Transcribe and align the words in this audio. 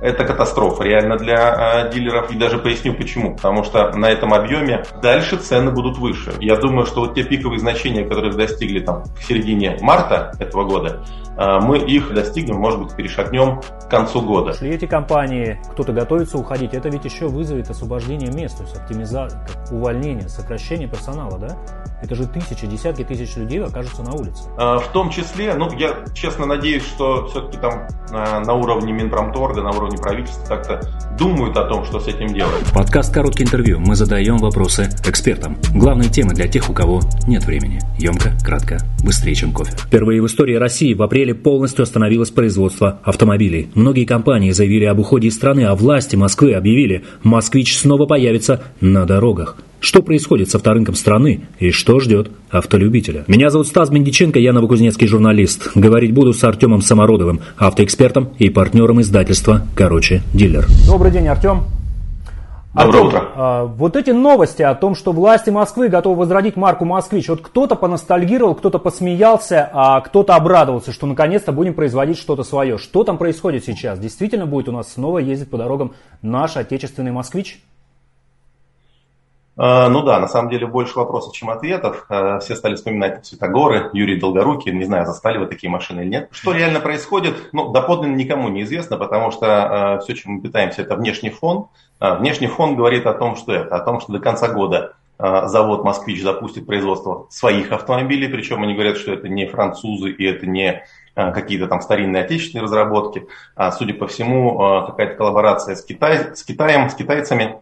это 0.00 0.24
катастрофа 0.24 0.82
реально 0.84 1.16
для 1.16 1.84
э, 1.84 1.92
дилеров. 1.92 2.30
И 2.30 2.36
даже 2.36 2.58
поясню 2.58 2.94
почему. 2.94 3.36
Потому 3.36 3.64
что 3.64 3.90
на 3.96 4.06
этом 4.06 4.32
объеме 4.32 4.84
дальше 5.02 5.36
цены 5.36 5.70
будут 5.70 5.98
выше. 5.98 6.32
Я 6.40 6.56
думаю, 6.56 6.86
что 6.86 7.00
вот 7.00 7.14
те 7.14 7.22
пиковые 7.22 7.58
значения, 7.58 8.04
которые 8.04 8.32
достигли 8.32 8.80
там 8.80 9.04
в 9.18 9.24
середине 9.24 9.78
марта 9.80 10.32
этого 10.38 10.64
года, 10.64 11.04
э, 11.36 11.58
мы 11.60 11.78
их 11.78 12.12
достигнем, 12.14 12.56
может 12.56 12.80
быть, 12.80 12.94
перешагнем 12.94 13.60
к 13.60 13.90
концу 13.90 14.22
года. 14.22 14.50
Если 14.50 14.70
эти 14.70 14.86
компании, 14.86 15.60
кто-то 15.72 15.92
готовится 15.92 16.38
уходить, 16.38 16.74
это 16.74 16.88
ведь 16.88 17.04
еще 17.04 17.28
вызовет 17.28 17.70
освобождение 17.70 18.32
мест, 18.32 18.58
то 18.58 18.64
есть 18.64 18.76
оптимизация, 18.76 19.46
увольнение, 19.70 20.28
сокращение 20.28 20.88
персонала, 20.88 21.38
да? 21.38 21.56
Это 22.02 22.14
же 22.14 22.26
тысячи, 22.26 22.66
десятки 22.66 23.04
тысяч 23.04 23.36
людей 23.36 23.62
окажутся 23.62 24.02
на 24.02 24.14
улице. 24.14 24.48
Э, 24.58 24.78
в 24.78 24.88
том 24.92 25.10
числе, 25.10 25.54
ну, 25.54 25.70
я 25.72 26.04
честно 26.14 26.46
надеюсь, 26.46 26.84
что 26.84 27.26
все-таки 27.26 27.58
там 27.58 27.86
э, 28.10 28.38
на 28.40 28.54
уровне 28.54 28.92
Минпромторга, 28.92 29.62
на 29.62 29.70
уровне 29.70 29.89
правительства 29.98 30.44
как-то 30.56 30.80
думают 31.18 31.56
о 31.56 31.64
том, 31.64 31.84
что 31.84 32.00
с 32.00 32.08
этим 32.08 32.32
делать. 32.32 32.64
Подкаст 32.74 33.12
«Короткое 33.12 33.44
интервью». 33.44 33.80
Мы 33.80 33.94
задаем 33.94 34.38
вопросы 34.38 34.88
экспертам. 35.06 35.56
Главные 35.74 36.08
темы 36.08 36.34
для 36.34 36.48
тех, 36.48 36.68
у 36.70 36.72
кого 36.72 37.00
нет 37.26 37.44
времени. 37.44 37.80
Емко, 37.98 38.32
кратко, 38.44 38.78
быстрее, 39.04 39.34
чем 39.34 39.52
кофе. 39.52 39.72
Впервые 39.76 40.22
в 40.22 40.26
истории 40.26 40.54
России 40.54 40.94
в 40.94 41.02
апреле 41.02 41.34
полностью 41.34 41.82
остановилось 41.82 42.30
производство 42.30 43.00
автомобилей. 43.04 43.70
Многие 43.74 44.04
компании 44.04 44.50
заявили 44.50 44.84
об 44.84 44.98
уходе 44.98 45.28
из 45.28 45.34
страны, 45.34 45.64
а 45.64 45.74
власти 45.74 46.16
Москвы 46.16 46.54
объявили, 46.54 47.04
«Москвич» 47.22 47.76
снова 47.76 48.06
появится 48.06 48.62
на 48.80 49.06
дорогах. 49.06 49.56
Что 49.80 50.02
происходит 50.02 50.50
с 50.50 50.54
авторынком 50.54 50.94
страны 50.94 51.40
и 51.58 51.70
что 51.70 52.00
ждет 52.00 52.30
автолюбителя? 52.50 53.24
Меня 53.28 53.48
зовут 53.48 53.66
Стас 53.66 53.88
Бендиченко, 53.88 54.38
я 54.38 54.52
новокузнецкий 54.52 55.06
журналист. 55.06 55.70
Говорить 55.74 56.12
буду 56.12 56.34
с 56.34 56.44
Артемом 56.44 56.82
Самородовым, 56.82 57.40
автоэкспертом 57.56 58.28
и 58.38 58.50
партнером 58.50 59.00
издательства 59.00 59.62
«Короче, 59.74 60.20
дилер». 60.34 60.66
Добрый 60.86 61.10
день, 61.10 61.28
Артем. 61.28 61.64
Доброе 62.74 62.88
Артем, 62.88 63.06
утро. 63.06 63.28
а, 63.34 63.64
вот 63.64 63.96
эти 63.96 64.10
новости 64.10 64.60
о 64.62 64.74
том, 64.74 64.94
что 64.94 65.12
власти 65.12 65.48
Москвы 65.48 65.88
готовы 65.88 66.14
возродить 66.14 66.56
марку 66.56 66.84
«Москвич», 66.84 67.28
вот 67.30 67.40
кто-то 67.40 67.74
поностальгировал, 67.74 68.54
кто-то 68.54 68.78
посмеялся, 68.78 69.70
а 69.72 70.02
кто-то 70.02 70.36
обрадовался, 70.36 70.92
что 70.92 71.06
наконец-то 71.06 71.52
будем 71.52 71.72
производить 71.72 72.18
что-то 72.18 72.44
свое. 72.44 72.76
Что 72.76 73.02
там 73.02 73.16
происходит 73.16 73.64
сейчас? 73.64 73.98
Действительно 73.98 74.44
будет 74.44 74.68
у 74.68 74.72
нас 74.72 74.92
снова 74.92 75.18
ездить 75.18 75.48
по 75.48 75.56
дорогам 75.56 75.92
наш 76.20 76.58
отечественный 76.58 77.12
«Москвич»? 77.12 77.60
Э, 79.56 79.88
Ну 79.88 80.02
да, 80.02 80.18
на 80.20 80.28
самом 80.28 80.50
деле 80.50 80.66
больше 80.66 80.98
вопросов, 80.98 81.34
чем 81.34 81.50
ответов. 81.50 82.06
Э, 82.08 82.38
Все 82.40 82.54
стали 82.56 82.74
вспоминать 82.76 83.24
Светогоры, 83.26 83.90
Юрий 83.92 84.18
Долгорукий, 84.18 84.72
не 84.72 84.84
знаю, 84.84 85.06
застали 85.06 85.38
вы 85.38 85.46
такие 85.46 85.70
машины 85.70 86.00
или 86.02 86.08
нет. 86.08 86.28
Что 86.32 86.52
реально 86.52 86.80
происходит, 86.80 87.50
ну, 87.52 87.70
доподлинно 87.72 88.16
никому 88.16 88.48
не 88.48 88.62
известно, 88.62 88.96
потому 88.96 89.30
что 89.30 90.00
все, 90.02 90.14
чем 90.14 90.32
мы 90.34 90.40
питаемся, 90.42 90.82
это 90.82 90.94
внешний 90.96 91.30
фон. 91.30 91.68
Э, 92.00 92.16
Внешний 92.16 92.46
фон 92.46 92.76
говорит 92.76 93.06
о 93.06 93.14
том, 93.14 93.36
что 93.36 93.52
это, 93.52 93.74
о 93.76 93.80
том, 93.80 94.00
что 94.00 94.12
до 94.12 94.20
конца 94.20 94.48
года 94.48 94.94
э, 95.18 95.46
завод 95.48 95.84
«Москвич» 95.84 96.22
запустит 96.22 96.66
производство 96.66 97.26
своих 97.30 97.72
автомобилей, 97.72 98.28
причем 98.28 98.62
они 98.62 98.74
говорят, 98.74 98.96
что 98.96 99.12
это 99.12 99.28
не 99.28 99.46
французы 99.46 100.10
и 100.10 100.24
это 100.24 100.46
не 100.46 100.82
э, 101.16 101.32
какие-то 101.32 101.66
там 101.66 101.82
старинные 101.82 102.22
отечественные 102.24 102.64
разработки, 102.64 103.26
а, 103.54 103.70
судя 103.72 103.92
по 103.94 104.06
всему, 104.06 104.82
э, 104.82 104.86
какая-то 104.86 105.16
коллаборация 105.16 105.74
с, 105.74 105.84
Китай, 105.84 106.34
с 106.34 106.42
Китаем, 106.44 106.88
с 106.88 106.94
китайцами, 106.94 107.60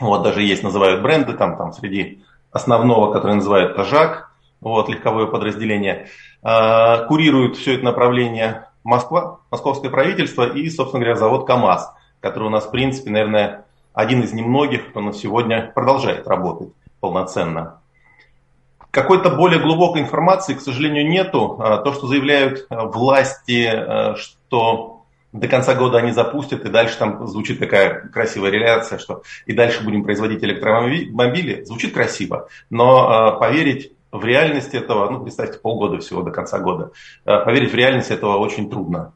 вот 0.00 0.22
даже 0.22 0.42
есть, 0.42 0.62
называют 0.62 1.02
бренды, 1.02 1.32
там, 1.32 1.56
там 1.56 1.72
среди 1.72 2.22
основного, 2.50 3.12
который 3.12 3.36
называют 3.36 3.76
Жак, 3.86 4.30
вот, 4.60 4.88
легковое 4.88 5.26
подразделение, 5.26 6.08
э, 6.42 7.06
курирует 7.06 7.56
все 7.56 7.74
это 7.74 7.84
направление 7.84 8.68
Москва, 8.84 9.40
московское 9.50 9.90
правительство 9.90 10.48
и, 10.48 10.68
собственно 10.70 11.02
говоря, 11.02 11.18
завод 11.18 11.46
КАМАЗ, 11.46 11.92
который 12.20 12.48
у 12.48 12.50
нас, 12.50 12.66
в 12.66 12.70
принципе, 12.70 13.10
наверное, 13.10 13.64
один 13.92 14.22
из 14.22 14.32
немногих, 14.32 14.90
кто 14.90 15.00
на 15.00 15.12
сегодня 15.12 15.72
продолжает 15.74 16.26
работать 16.26 16.70
полноценно. 17.00 17.80
Какой-то 18.90 19.30
более 19.30 19.60
глубокой 19.60 20.02
информации, 20.02 20.54
к 20.54 20.60
сожалению, 20.60 21.06
нету. 21.08 21.58
А, 21.60 21.78
То, 21.78 21.92
что 21.92 22.06
заявляют 22.06 22.66
э, 22.70 22.86
власти, 22.86 24.16
что 24.16 24.95
до 25.38 25.48
конца 25.48 25.74
года 25.74 25.98
они 25.98 26.12
запустят, 26.12 26.64
и 26.64 26.68
дальше 26.68 26.98
там 26.98 27.26
звучит 27.26 27.58
такая 27.58 28.08
красивая 28.08 28.50
реляция, 28.50 28.98
что 28.98 29.22
и 29.46 29.52
дальше 29.52 29.84
будем 29.84 30.04
производить 30.04 30.42
электромобили, 30.42 31.64
звучит 31.64 31.94
красиво, 31.94 32.48
но 32.70 33.34
э, 33.36 33.40
поверить 33.40 33.92
в 34.12 34.24
реальность 34.24 34.74
этого, 34.74 35.10
ну, 35.10 35.22
представьте, 35.22 35.58
полгода 35.58 35.98
всего 35.98 36.22
до 36.22 36.30
конца 36.30 36.58
года, 36.58 36.92
э, 37.24 37.44
поверить 37.44 37.72
в 37.72 37.74
реальность 37.74 38.10
этого 38.10 38.36
очень 38.38 38.70
трудно. 38.70 39.12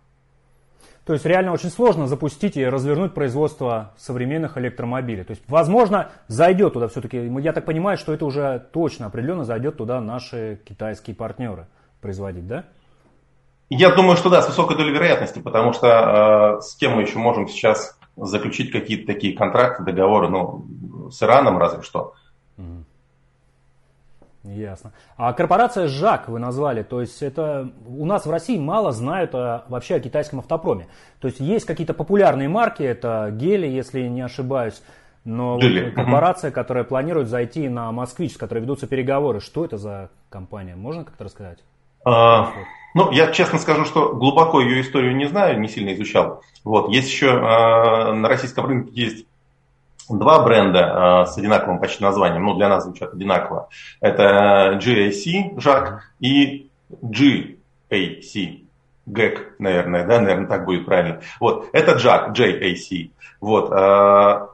То 1.06 1.14
есть 1.14 1.24
реально 1.24 1.52
очень 1.52 1.70
сложно 1.70 2.06
запустить 2.06 2.56
и 2.56 2.64
развернуть 2.64 3.14
производство 3.14 3.94
современных 3.96 4.58
электромобилей. 4.58 5.24
То 5.24 5.32
есть, 5.32 5.42
возможно, 5.48 6.10
зайдет 6.28 6.74
туда 6.74 6.88
все-таки, 6.88 7.30
я 7.40 7.52
так 7.52 7.64
понимаю, 7.64 7.96
что 7.98 8.12
это 8.12 8.24
уже 8.24 8.68
точно 8.72 9.06
определенно 9.06 9.44
зайдет 9.44 9.76
туда 9.76 10.00
наши 10.00 10.60
китайские 10.64 11.16
партнеры 11.16 11.66
производить, 12.00 12.46
да? 12.46 12.64
Я 13.70 13.94
думаю, 13.94 14.16
что 14.16 14.30
да, 14.30 14.42
с 14.42 14.48
высокой 14.48 14.76
долей 14.76 14.92
вероятности, 14.92 15.38
потому 15.38 15.72
что 15.72 16.58
э, 16.58 16.60
с 16.60 16.74
кем 16.74 16.96
мы 16.96 17.02
еще 17.02 17.18
можем 17.18 17.48
сейчас 17.48 17.96
заключить 18.16 18.72
какие-то 18.72 19.06
такие 19.06 19.36
контракты, 19.36 19.84
договоры, 19.84 20.28
ну, 20.28 20.66
с 21.10 21.22
Ираном 21.22 21.56
разве 21.56 21.82
что. 21.82 22.14
Ясно. 24.42 24.92
А 25.16 25.32
корпорация 25.34 25.86
ЖАК 25.86 26.28
вы 26.28 26.38
назвали, 26.38 26.82
то 26.82 27.00
есть 27.02 27.22
это 27.22 27.70
у 27.86 28.06
нас 28.06 28.24
в 28.24 28.30
России 28.30 28.58
мало 28.58 28.90
знают 28.90 29.34
о, 29.34 29.64
вообще 29.68 29.96
о 29.96 30.00
китайском 30.00 30.38
автопроме. 30.38 30.88
То 31.20 31.28
есть 31.28 31.40
есть 31.40 31.66
какие-то 31.66 31.92
популярные 31.92 32.48
марки, 32.48 32.82
это 32.82 33.30
Гели, 33.30 33.66
если 33.66 34.00
не 34.08 34.22
ошибаюсь, 34.22 34.82
но 35.24 35.54
вот 35.54 35.62
Geely, 35.62 35.90
корпорация, 35.94 36.50
которая 36.50 36.84
планирует 36.84 37.28
зайти 37.28 37.68
на 37.68 37.92
Москвич, 37.92 38.32
с 38.32 38.36
которой 38.38 38.60
ведутся 38.60 38.86
переговоры, 38.86 39.40
что 39.40 39.66
это 39.66 39.76
за 39.76 40.10
компания? 40.30 40.74
Можно 40.74 41.04
как-то 41.04 41.24
рассказать? 41.24 41.58
А, 42.06 42.50
ну, 42.94 43.10
я 43.12 43.30
честно 43.32 43.58
скажу, 43.58 43.84
что 43.84 44.14
глубоко 44.14 44.60
ее 44.60 44.80
историю 44.80 45.16
не 45.16 45.26
знаю, 45.26 45.60
не 45.60 45.68
сильно 45.68 45.94
изучал. 45.94 46.42
Вот. 46.64 46.90
Есть 46.90 47.10
еще 47.10 47.26
э, 47.26 48.12
на 48.12 48.28
российском 48.28 48.66
рынке 48.66 48.90
есть 48.92 49.26
два 50.08 50.42
бренда 50.42 51.24
э, 51.26 51.30
с 51.30 51.38
одинаковым 51.38 51.78
почти 51.78 52.02
названием, 52.02 52.44
ну, 52.44 52.54
для 52.54 52.68
нас 52.68 52.84
звучат 52.84 53.14
одинаково. 53.14 53.68
Это 54.00 54.78
GAC, 54.82 55.60
ЖАК, 55.60 56.02
и 56.20 56.68
GAC, 56.90 58.64
GAC, 59.06 59.38
наверное, 59.58 60.06
да, 60.06 60.20
наверное, 60.20 60.46
так 60.46 60.64
будет 60.64 60.86
правильно. 60.86 61.20
Вот, 61.38 61.68
это 61.72 61.92
JAC, 61.92 62.32
JAC. 62.32 63.10
Вот, 63.40 63.70
э, 63.72 64.46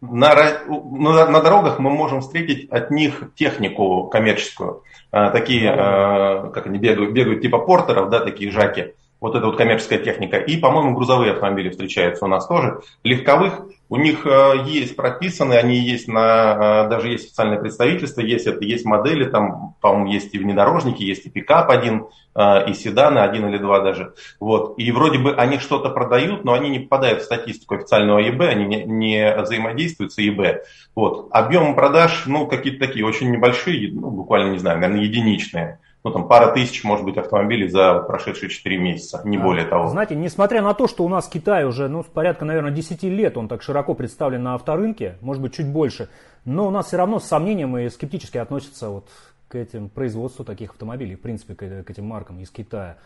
на, 0.00 0.34
ра- 0.34 0.64
на, 0.68 1.26
на 1.26 1.40
дорогах 1.40 1.78
мы 1.78 1.90
можем 1.90 2.20
встретить 2.20 2.70
от 2.70 2.90
них 2.90 3.30
технику 3.34 4.08
коммерческую. 4.08 4.82
А, 5.12 5.30
такие, 5.30 5.70
а, 5.70 6.48
как 6.48 6.66
они 6.66 6.78
бегают, 6.78 7.12
бегают 7.12 7.42
типа 7.42 7.58
портеров, 7.58 8.10
да, 8.10 8.20
такие 8.20 8.50
жаки. 8.50 8.94
Вот 9.20 9.34
это 9.34 9.46
вот 9.46 9.56
коммерческая 9.56 9.98
техника. 9.98 10.38
И, 10.38 10.56
по-моему, 10.56 10.94
грузовые 10.94 11.32
автомобили 11.32 11.68
встречаются 11.68 12.24
у 12.24 12.28
нас 12.28 12.46
тоже. 12.46 12.80
Легковых 13.04 13.66
у 13.90 13.96
них 13.96 14.24
а, 14.24 14.54
есть 14.54 14.96
прописаны, 14.96 15.54
они 15.54 15.76
есть 15.76 16.08
на, 16.08 16.84
а, 16.84 16.88
даже 16.88 17.08
есть 17.08 17.24
специальное 17.24 17.58
представительство, 17.58 18.20
есть 18.20 18.46
это, 18.46 18.64
есть 18.64 18.84
модели, 18.84 19.24
там, 19.24 19.74
по-моему, 19.80 20.12
есть 20.12 20.32
и 20.32 20.38
внедорожники, 20.38 21.02
есть 21.02 21.26
и 21.26 21.30
пикап 21.30 21.70
один, 21.70 22.06
а, 22.32 22.60
и 22.60 22.72
седаны 22.72 23.18
один 23.18 23.48
или 23.48 23.58
два 23.58 23.80
даже. 23.80 24.14
Вот. 24.38 24.78
И 24.78 24.90
вроде 24.92 25.18
бы 25.18 25.34
они 25.34 25.58
что-то 25.58 25.90
продают, 25.90 26.44
но 26.44 26.52
они 26.52 26.70
не 26.70 26.78
попадают 26.78 27.22
в 27.22 27.24
статистику 27.24 27.74
официального 27.74 28.20
ЕБ, 28.20 28.40
они 28.42 28.64
не, 28.64 28.84
не 28.84 29.36
взаимодействуют 29.36 30.12
с 30.12 30.18
ЕБ. 30.18 30.62
Вот. 30.94 31.28
Объем 31.32 31.74
продаж, 31.74 32.24
ну, 32.26 32.46
какие-то 32.46 32.86
такие 32.86 33.04
очень 33.04 33.30
небольшие, 33.32 33.92
ну, 33.92 34.10
буквально, 34.10 34.52
не 34.52 34.58
знаю, 34.58 34.78
наверное, 34.78 35.02
единичные 35.02 35.80
ну, 36.02 36.10
там, 36.12 36.28
пара 36.28 36.52
тысяч, 36.52 36.82
может 36.84 37.04
быть, 37.04 37.16
автомобилей 37.18 37.68
за 37.68 37.98
прошедшие 38.00 38.48
4 38.48 38.78
месяца, 38.78 39.20
не 39.24 39.36
более 39.38 39.66
того. 39.66 39.88
Знаете, 39.88 40.14
несмотря 40.16 40.62
на 40.62 40.72
то, 40.74 40.88
что 40.88 41.04
у 41.04 41.08
нас 41.08 41.28
Китай 41.28 41.64
уже, 41.66 41.88
ну, 41.88 42.02
порядка, 42.02 42.44
наверное, 42.44 42.70
10 42.70 43.02
лет, 43.02 43.36
он 43.36 43.48
так 43.48 43.62
широко 43.62 43.94
представлен 43.94 44.42
на 44.42 44.54
авторынке, 44.54 45.16
может 45.20 45.42
быть, 45.42 45.54
чуть 45.54 45.66
больше, 45.70 46.08
но 46.44 46.66
у 46.66 46.70
нас 46.70 46.86
все 46.86 46.96
равно 46.96 47.18
с 47.20 47.24
сомнением 47.24 47.76
и 47.76 47.88
скептически 47.90 48.38
относятся 48.38 48.88
вот 48.88 49.08
к 49.48 49.54
этим 49.56 49.88
производству 49.88 50.44
таких 50.44 50.70
автомобилей, 50.70 51.16
в 51.16 51.20
принципе, 51.20 51.54
к, 51.54 51.84
к 51.84 51.90
этим 51.90 52.06
маркам 52.06 52.40
из 52.40 52.50
Китая. 52.50 52.96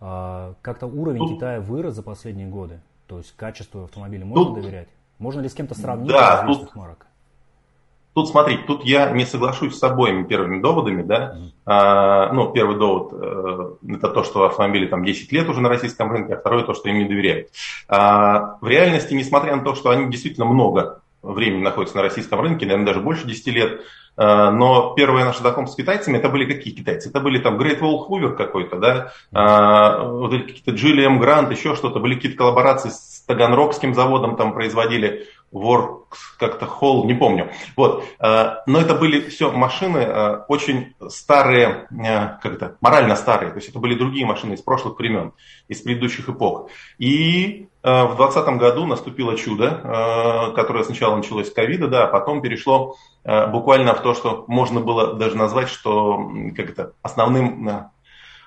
А, 0.00 0.54
как-то 0.60 0.86
уровень 0.86 1.20
Тут- 1.20 1.36
Китая 1.36 1.60
вырос 1.60 1.94
за 1.94 2.02
последние 2.02 2.48
годы, 2.48 2.80
то 3.06 3.16
есть 3.18 3.34
качеству 3.36 3.84
автомобиля 3.84 4.26
можно 4.26 4.44
Тут- 4.54 4.62
доверять? 4.62 4.88
Можно 5.18 5.40
ли 5.40 5.48
с 5.48 5.54
кем-то 5.54 5.74
сравнить 5.74 6.08
Да, 6.10 6.44
тут- 6.46 6.74
марок? 6.74 7.06
Тут 8.16 8.30
смотри, 8.30 8.56
тут 8.66 8.82
я 8.82 9.10
не 9.10 9.26
соглашусь 9.26 9.76
с 9.76 9.82
обоими 9.82 10.24
первыми 10.24 10.62
доводами, 10.62 11.02
да. 11.02 11.36
А, 11.66 12.32
ну, 12.32 12.50
первый 12.50 12.78
довод 12.78 13.12
э, 13.12 13.94
это 13.94 14.08
то, 14.08 14.24
что 14.24 14.46
автомобили 14.46 14.86
там 14.86 15.04
10 15.04 15.30
лет 15.32 15.46
уже 15.50 15.60
на 15.60 15.68
российском 15.68 16.10
рынке, 16.10 16.32
а 16.32 16.38
второй 16.38 16.64
то, 16.64 16.72
что 16.72 16.88
им 16.88 16.98
не 16.98 17.04
доверяют. 17.04 17.48
А, 17.88 18.56
в 18.62 18.68
реальности, 18.68 19.12
несмотря 19.12 19.54
на 19.54 19.62
то, 19.62 19.74
что 19.74 19.90
они 19.90 20.10
действительно 20.10 20.46
много 20.46 21.02
времени 21.22 21.62
находится 21.62 21.98
на 21.98 22.04
российском 22.04 22.40
рынке, 22.40 22.64
наверное, 22.64 22.86
даже 22.86 23.00
больше 23.00 23.26
10 23.26 23.46
лет. 23.48 23.82
Э, 24.16 24.50
но 24.50 24.94
первое 24.94 25.26
наше 25.26 25.40
знакомство 25.40 25.74
с 25.74 25.76
китайцами, 25.76 26.16
это 26.16 26.30
были 26.30 26.50
какие 26.50 26.72
китайцы? 26.72 27.10
Это 27.10 27.20
были 27.20 27.38
там 27.38 27.60
Great 27.60 27.80
Wall 27.80 28.08
Hoover 28.08 28.34
какой-то, 28.34 28.78
да, 28.78 29.12
э, 29.30 30.08
вот 30.08 30.30
какие-то 30.30 30.70
GLM 30.70 31.20
Grant, 31.20 31.52
еще 31.52 31.76
что-то, 31.76 32.00
были 32.00 32.14
какие-то 32.14 32.38
коллаборации 32.38 32.88
с 32.88 33.24
Таганрогским 33.26 33.94
заводом, 33.94 34.36
там 34.36 34.54
производили 34.54 35.26
Works, 35.56 36.18
как-то 36.38 36.66
Hall, 36.66 37.06
не 37.06 37.14
помню. 37.14 37.50
Вот. 37.76 38.04
Э, 38.18 38.56
но 38.66 38.80
это 38.80 38.94
были 38.94 39.28
все 39.28 39.50
машины 39.50 40.06
очень 40.48 40.94
старые, 41.08 41.88
как 42.42 42.46
это, 42.46 42.76
морально 42.80 43.16
старые, 43.16 43.50
то 43.50 43.56
есть 43.56 43.68
это 43.68 43.78
были 43.78 43.94
другие 43.94 44.26
машины 44.26 44.54
из 44.54 44.62
прошлых 44.62 44.98
времен, 44.98 45.32
из 45.68 45.80
предыдущих 45.82 46.28
эпох. 46.28 46.68
И 46.98 47.68
в 47.82 48.16
2020 48.16 48.48
году 48.58 48.86
наступило 48.86 49.36
чудо, 49.36 50.52
которое 50.56 50.82
сначала 50.84 51.16
началось 51.16 51.48
с 51.48 51.52
ковида, 51.52 51.88
да, 51.88 52.04
а 52.04 52.08
потом 52.08 52.42
перешло 52.42 52.96
Э, 53.26 53.48
буквально 53.48 53.92
в 53.94 54.02
то, 54.02 54.14
что 54.14 54.44
можно 54.46 54.80
было 54.80 55.14
даже 55.14 55.36
назвать, 55.36 55.68
что 55.68 56.30
как 56.54 56.70
это, 56.70 56.92
основным, 57.02 57.68
э, 57.68 57.90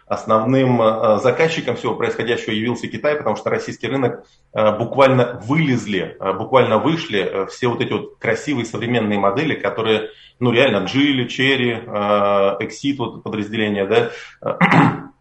основным 0.09 0.81
э, 0.81 1.19
заказчиком 1.21 1.75
всего 1.75 1.95
происходящего 1.95 2.51
явился 2.51 2.87
Китай, 2.87 3.15
потому 3.15 3.35
что 3.35 3.49
российский 3.49 3.87
рынок 3.87 4.25
буквально 4.51 5.39
вылезли, 5.43 6.17
буквально 6.37 6.79
вышли 6.79 7.47
все 7.49 7.67
вот 7.67 7.81
эти 7.81 7.93
вот 7.93 8.17
красивые 8.17 8.65
современные 8.65 9.19
модели, 9.19 9.53
которые, 9.53 10.09
ну 10.39 10.51
реально, 10.51 10.85
Джили, 10.85 11.27
Черри, 11.27 11.73
Exit, 11.73 12.95
вот 12.97 13.23
подразделения, 13.23 13.85
да, 13.85 14.09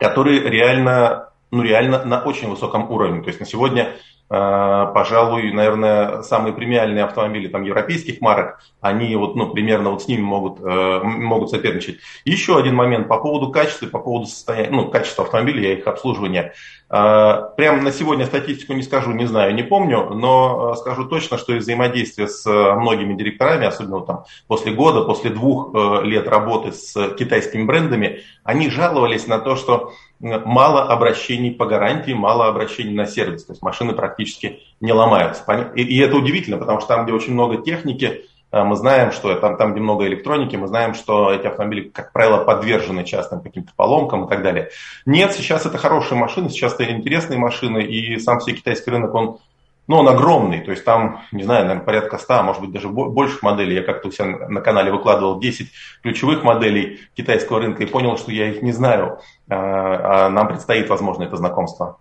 которые 0.00 0.40
реально, 0.40 1.30
ну 1.52 1.62
реально 1.62 2.04
на 2.04 2.20
очень 2.20 2.50
высоком 2.50 2.90
уровне. 2.90 3.22
То 3.22 3.28
есть 3.28 3.38
на 3.38 3.46
сегодня 3.46 3.92
Э, 3.92 4.13
пожалуй, 4.28 5.52
наверное, 5.52 6.22
самые 6.22 6.54
премиальные 6.54 7.04
автомобили 7.04 7.48
там, 7.48 7.62
европейских 7.62 8.20
марок, 8.20 8.58
они 8.80 9.14
вот, 9.16 9.36
ну, 9.36 9.50
примерно 9.50 9.90
вот 9.90 10.02
с 10.02 10.08
ними 10.08 10.22
могут, 10.22 10.60
э, 10.60 11.00
могут 11.02 11.50
соперничать. 11.50 11.98
Еще 12.24 12.58
один 12.58 12.74
момент 12.74 13.06
по 13.06 13.18
поводу 13.18 13.50
качества, 13.50 13.86
по 13.86 13.98
поводу 13.98 14.26
состояния, 14.26 14.70
ну, 14.70 14.88
качества 14.88 15.24
автомобилей 15.24 15.74
и 15.74 15.78
их 15.78 15.86
обслуживания. 15.86 16.54
Э, 16.90 17.42
прямо 17.56 17.82
на 17.82 17.92
сегодня 17.92 18.24
статистику 18.24 18.72
не 18.72 18.82
скажу, 18.82 19.12
не 19.12 19.26
знаю, 19.26 19.54
не 19.54 19.62
помню, 19.62 20.10
но 20.14 20.74
скажу 20.76 21.04
точно, 21.04 21.36
что 21.36 21.54
из 21.54 21.64
взаимодействия 21.64 22.26
с 22.26 22.46
многими 22.46 23.14
директорами, 23.14 23.66
особенно 23.66 24.00
там 24.00 24.24
после 24.48 24.72
года, 24.72 25.02
после 25.02 25.30
двух 25.30 25.74
лет 26.02 26.28
работы 26.28 26.72
с 26.72 27.10
китайскими 27.14 27.64
брендами, 27.64 28.20
они 28.42 28.70
жаловались 28.70 29.26
на 29.26 29.38
то, 29.38 29.56
что 29.56 29.92
мало 30.24 30.82
обращений 30.84 31.50
по 31.50 31.66
гарантии, 31.66 32.12
мало 32.12 32.48
обращений 32.48 32.94
на 32.94 33.06
сервис. 33.06 33.44
То 33.44 33.52
есть 33.52 33.62
машины 33.62 33.92
практически 33.92 34.60
не 34.80 34.92
ломаются. 34.92 35.44
И, 35.74 35.98
это 35.98 36.16
удивительно, 36.16 36.56
потому 36.56 36.80
что 36.80 36.88
там, 36.88 37.04
где 37.04 37.12
очень 37.12 37.34
много 37.34 37.58
техники, 37.58 38.22
э, 38.50 38.64
мы 38.64 38.74
знаем, 38.76 39.12
что 39.12 39.34
там, 39.34 39.56
там, 39.56 39.72
где 39.72 39.80
много 39.80 40.06
электроники, 40.06 40.56
мы 40.56 40.66
знаем, 40.66 40.94
что 40.94 41.30
эти 41.30 41.46
автомобили, 41.46 41.88
как 41.88 42.12
правило, 42.12 42.42
подвержены 42.42 43.04
частым 43.04 43.42
каким-то 43.42 43.72
поломкам 43.76 44.24
и 44.24 44.28
так 44.28 44.42
далее. 44.42 44.70
Нет, 45.04 45.32
сейчас 45.32 45.66
это 45.66 45.76
хорошие 45.76 46.18
машины, 46.18 46.48
сейчас 46.48 46.74
это 46.74 46.90
интересные 46.90 47.38
машины, 47.38 47.82
и 47.82 48.18
сам 48.18 48.38
все 48.38 48.52
китайский 48.52 48.90
рынок, 48.90 49.14
он 49.14 49.38
ну, 49.86 49.96
он 49.96 50.08
огромный, 50.08 50.60
то 50.60 50.70
есть 50.70 50.84
там, 50.84 51.22
не 51.30 51.42
знаю, 51.42 51.64
наверное, 51.64 51.84
порядка 51.84 52.16
100, 52.16 52.42
может 52.42 52.62
быть, 52.62 52.72
даже 52.72 52.88
больше 52.88 53.38
моделей. 53.42 53.76
Я 53.76 53.82
как-то 53.82 54.08
у 54.08 54.10
себя 54.10 54.48
на 54.48 54.60
канале 54.60 54.90
выкладывал 54.90 55.38
10 55.38 55.70
ключевых 56.02 56.42
моделей 56.42 57.00
китайского 57.14 57.60
рынка 57.60 57.82
и 57.82 57.86
понял, 57.86 58.16
что 58.16 58.32
я 58.32 58.50
их 58.50 58.62
не 58.62 58.72
знаю. 58.72 59.18
А, 59.50 60.26
а 60.26 60.28
нам 60.30 60.48
предстоит, 60.48 60.88
возможно, 60.88 61.24
это 61.24 61.36
знакомство. 61.36 61.98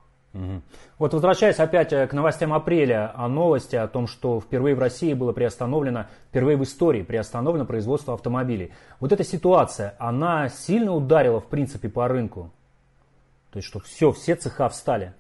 Вот 0.98 1.14
возвращаясь 1.14 1.60
опять 1.60 1.92
э, 1.92 2.08
к 2.08 2.14
новостям 2.14 2.54
апреля, 2.54 3.12
о 3.16 3.28
новости 3.28 3.76
о 3.76 3.88
том, 3.88 4.08
что 4.08 4.40
впервые 4.40 4.76
в 4.76 4.80
России 4.80 5.14
было 5.14 5.32
приостановлено, 5.32 6.08
впервые 6.30 6.58
в 6.58 6.64
истории 6.64 7.04
приостановлено 7.04 7.66
производство 7.66 8.14
автомобилей. 8.14 8.72
Вот 9.00 9.12
эта 9.12 9.24
ситуация, 9.24 9.96
она 10.00 10.50
сильно 10.50 10.94
ударила 10.94 11.40
в 11.40 11.48
принципе 11.48 11.90
по 11.90 12.08
рынку? 12.08 12.52
То 13.52 13.58
есть, 13.58 13.68
что 13.68 13.80
все, 13.80 14.12
все 14.12 14.36
цеха 14.36 14.70
встали? 14.70 15.14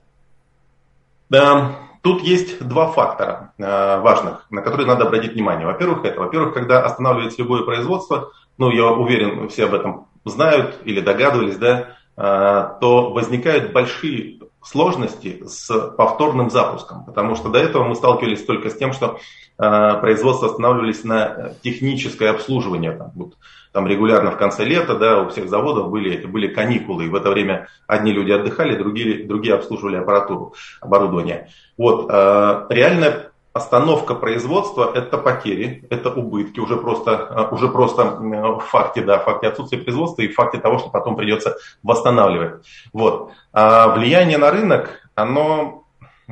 Тут 2.03 2.21
есть 2.21 2.61
два 2.67 2.91
фактора 2.91 3.53
э, 3.57 3.63
важных, 4.01 4.45
на 4.49 4.61
которые 4.61 4.85
надо 4.85 5.05
обратить 5.05 5.33
внимание. 5.33 5.65
Во-первых, 5.65 6.03
это, 6.03 6.19
во-первых, 6.19 6.53
когда 6.53 6.81
останавливается 6.81 7.41
любое 7.41 7.63
производство, 7.63 8.29
ну, 8.57 8.69
я 8.71 8.87
уверен, 8.87 9.47
все 9.47 9.65
об 9.65 9.73
этом 9.73 10.07
знают 10.25 10.79
или 10.83 10.99
догадывались, 10.99 11.55
да, 11.55 11.95
э, 12.17 12.77
то 12.81 13.13
возникают 13.13 13.71
большие 13.71 14.41
сложности 14.61 15.43
с 15.47 15.69
повторным 15.91 16.49
запуском, 16.49 17.05
потому 17.05 17.35
что 17.35 17.47
до 17.47 17.59
этого 17.59 17.85
мы 17.85 17.95
сталкивались 17.95 18.43
только 18.43 18.69
с 18.69 18.77
тем, 18.77 18.91
что 18.91 19.17
э, 19.57 19.99
производства 20.01 20.49
останавливались 20.49 21.05
на 21.05 21.53
техническое 21.61 22.31
обслуживание. 22.31 22.91
Там, 22.91 23.11
вот, 23.15 23.35
там 23.73 23.87
регулярно 23.87 24.31
в 24.31 24.37
конце 24.37 24.63
лета, 24.63 24.95
да, 24.95 25.21
у 25.21 25.29
всех 25.29 25.49
заводов 25.49 25.89
были, 25.89 26.25
были 26.25 26.47
каникулы, 26.47 27.05
и 27.05 27.09
в 27.09 27.15
это 27.15 27.29
время 27.31 27.67
одни 27.87 28.13
люди 28.13 28.31
отдыхали, 28.31 28.77
другие, 28.77 29.25
другие 29.25 29.55
обслуживали 29.55 29.97
аппаратуру, 29.97 30.53
оборудование. 30.79 31.49
Вот, 31.77 32.09
э, 32.09 32.65
реально 32.69 33.31
остановка 33.51 34.15
производства– 34.15 34.91
это 34.95 35.17
потери, 35.17 35.85
это 35.89 36.11
убытки, 36.11 36.59
уже 36.59 36.77
просто, 36.77 37.49
э, 37.51 37.53
уже 37.53 37.67
просто 37.67 38.05
в 38.05 38.59
факте, 38.59 39.01
да, 39.01 39.17
в 39.17 39.25
факте 39.25 39.47
отсутствия 39.47 39.79
производства 39.79 40.21
и 40.21 40.27
в 40.27 40.35
факте 40.35 40.59
того, 40.59 40.77
что 40.77 40.89
потом 40.89 41.15
придется 41.15 41.57
восстанавливать. 41.81 42.65
Вот. 42.93 43.31
А 43.53 43.89
влияние 43.95 44.37
на 44.37 44.51
рынок, 44.51 45.01
оно 45.15 45.82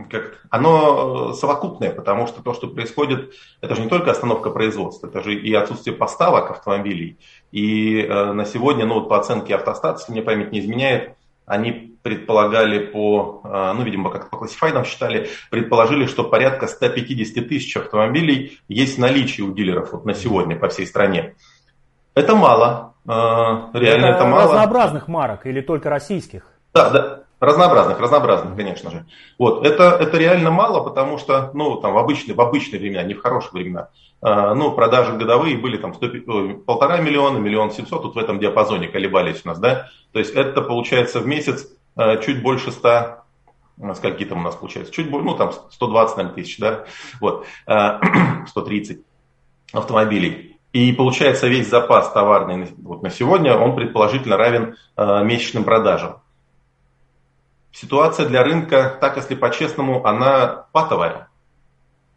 как 0.09 0.39
оно 0.49 1.33
совокупное, 1.33 1.91
потому 1.91 2.27
что 2.27 2.41
то, 2.41 2.53
что 2.53 2.67
происходит, 2.67 3.33
это 3.61 3.75
же 3.75 3.81
не 3.81 3.89
только 3.89 4.11
остановка 4.11 4.49
производства, 4.49 5.07
это 5.07 5.21
же 5.21 5.33
и 5.33 5.53
отсутствие 5.53 5.95
поставок 5.95 6.51
автомобилей. 6.51 7.17
И 7.51 8.01
э, 8.01 8.31
на 8.33 8.45
сегодня, 8.45 8.85
ну 8.85 8.95
вот 8.95 9.09
по 9.09 9.17
оценке 9.17 9.55
автостат, 9.55 9.99
если 9.99 10.11
мне 10.11 10.21
память 10.21 10.51
не 10.51 10.59
изменяет, 10.59 11.15
они 11.45 11.97
предполагали 12.03 12.85
по, 12.85 13.41
э, 13.43 13.73
ну, 13.75 13.83
видимо, 13.83 14.09
как 14.09 14.29
по 14.29 14.37
классифайдам 14.37 14.85
считали, 14.85 15.29
предположили, 15.49 16.05
что 16.05 16.23
порядка 16.23 16.67
150 16.67 17.47
тысяч 17.47 17.75
автомобилей 17.75 18.59
есть 18.67 18.97
в 18.97 18.99
наличии 19.01 19.41
у 19.41 19.53
дилеров 19.53 19.91
вот 19.91 20.05
на 20.05 20.13
сегодня 20.13 20.55
по 20.55 20.69
всей 20.69 20.87
стране. 20.87 21.35
Это 22.13 22.35
мало, 22.35 22.93
э, 23.05 23.09
реально 23.09 24.05
это, 24.07 24.15
это 24.15 24.25
мало. 24.25 24.43
Разнообразных 24.43 25.07
марок 25.07 25.45
или 25.45 25.61
только 25.61 25.89
российских? 25.89 26.43
Да, 26.73 26.89
да, 26.89 27.23
Разнообразных, 27.41 27.99
разнообразных, 27.99 28.55
конечно 28.55 28.91
же. 28.91 29.05
Вот, 29.39 29.65
это, 29.65 29.97
это 29.99 30.15
реально 30.19 30.51
мало, 30.51 30.83
потому 30.83 31.17
что, 31.17 31.49
ну, 31.55 31.75
там, 31.77 31.93
в 31.93 31.97
обычные, 31.97 32.35
в 32.35 32.39
обычные 32.39 32.79
времена, 32.79 33.01
не 33.01 33.15
в 33.15 33.21
хорошие 33.21 33.51
времена, 33.51 33.89
э, 34.21 34.53
ну, 34.53 34.71
продажи 34.73 35.13
годовые 35.13 35.57
были 35.57 35.77
там 35.77 35.95
100, 35.95 36.59
полтора 36.67 36.97
миллиона, 36.99 37.39
миллион 37.39 37.71
семьсот, 37.71 38.03
тут 38.03 38.13
в 38.13 38.19
этом 38.19 38.39
диапазоне 38.39 38.89
колебались 38.89 39.41
у 39.43 39.47
нас, 39.47 39.57
да. 39.57 39.89
То 40.11 40.19
есть 40.19 40.35
это 40.35 40.61
получается 40.61 41.19
в 41.19 41.25
месяц 41.25 41.67
э, 41.97 42.21
чуть 42.21 42.43
больше 42.43 42.71
100 42.71 43.17
скольки 43.95 44.25
там 44.25 44.41
у 44.41 44.43
нас 44.43 44.55
получается, 44.55 44.93
чуть 44.93 45.09
больше, 45.09 45.25
ну, 45.25 45.35
там 45.35 45.51
120, 45.51 46.17
наверное, 46.17 46.35
тысяч, 46.35 46.59
да, 46.59 46.85
вот, 47.19 47.47
э, 47.67 47.99
130 48.47 48.99
автомобилей. 49.73 50.59
И 50.73 50.93
получается 50.93 51.47
весь 51.47 51.67
запас 51.67 52.11
товарный 52.11 52.67
вот 52.83 53.01
на 53.01 53.09
сегодня, 53.09 53.57
он 53.57 53.75
предположительно 53.75 54.37
равен 54.37 54.75
э, 54.95 55.23
месячным 55.23 55.63
продажам. 55.63 56.21
Ситуация 57.71 58.27
для 58.27 58.43
рынка, 58.43 58.97
так 58.99 59.17
если 59.17 59.35
по-честному, 59.35 60.05
она 60.05 60.65
патовая. 60.71 61.29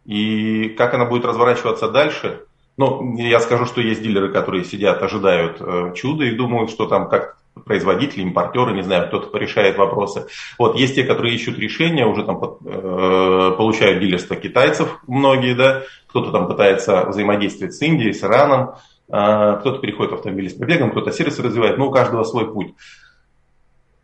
И 0.05 0.71
как 0.71 0.95
она 0.95 1.05
будет 1.05 1.25
разворачиваться 1.25 1.89
дальше, 1.89 2.45
ну, 2.77 3.17
я 3.17 3.39
скажу, 3.41 3.67
что 3.67 3.81
есть 3.81 4.03
дилеры, 4.03 4.33
которые 4.33 4.65
сидят, 4.65 5.03
ожидают 5.03 5.59
э, 5.61 5.93
чуда 5.95 6.25
и 6.25 6.35
думают, 6.35 6.71
что 6.71 6.87
там 6.87 7.09
как 7.09 7.39
производители, 7.65 8.23
импортеры, 8.23 8.75
не 8.75 8.83
знаю, 8.83 9.07
кто-то 9.07 9.37
решает 9.39 9.79
вопросы. 9.79 10.27
Вот, 10.59 10.77
есть 10.77 10.97
те, 10.97 11.05
которые 11.05 11.35
ищут 11.35 11.59
решения, 11.59 12.05
уже 12.05 12.25
там 12.25 12.43
э, 12.43 13.55
получают 13.57 14.01
дилерство 14.01 14.35
китайцев 14.35 14.99
многие, 15.07 15.55
да, 15.55 15.83
кто-то 16.09 16.33
там 16.33 16.49
пытается 16.49 17.07
взаимодействовать 17.07 17.75
с 17.75 17.81
Индией, 17.81 18.13
с 18.13 18.25
Ираном, 18.25 18.75
э, 19.09 19.57
кто-то 19.61 19.79
переходит 19.79 20.13
в 20.13 20.15
автомобили 20.17 20.49
с 20.49 20.55
пробегом, 20.55 20.91
кто-то 20.91 21.13
сервис 21.13 21.39
развивает, 21.39 21.79
ну, 21.79 21.87
у 21.87 21.91
каждого 21.93 22.25
свой 22.25 22.53
путь. 22.53 22.75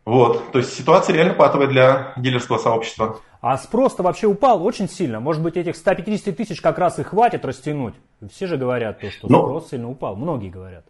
Вот, 0.05 0.51
то 0.51 0.59
есть 0.59 0.73
ситуация 0.73 1.15
реально 1.15 1.35
патовая 1.35 1.67
для 1.67 2.13
дилерского 2.17 2.57
сообщества. 2.57 3.19
А 3.39 3.57
спрос-то 3.57 4.03
вообще 4.03 4.27
упал 4.27 4.63
очень 4.63 4.87
сильно. 4.87 5.19
Может 5.19 5.41
быть, 5.41 5.57
этих 5.57 5.75
150 5.75 6.35
тысяч 6.35 6.61
как 6.61 6.77
раз 6.77 6.99
и 6.99 7.03
хватит 7.03 7.43
растянуть. 7.45 7.95
Все 8.31 8.47
же 8.47 8.57
говорят, 8.57 8.99
то, 8.99 9.09
что 9.09 9.27
ну, 9.29 9.39
спрос 9.39 9.69
сильно 9.69 9.89
упал. 9.89 10.15
Многие 10.15 10.49
говорят. 10.49 10.85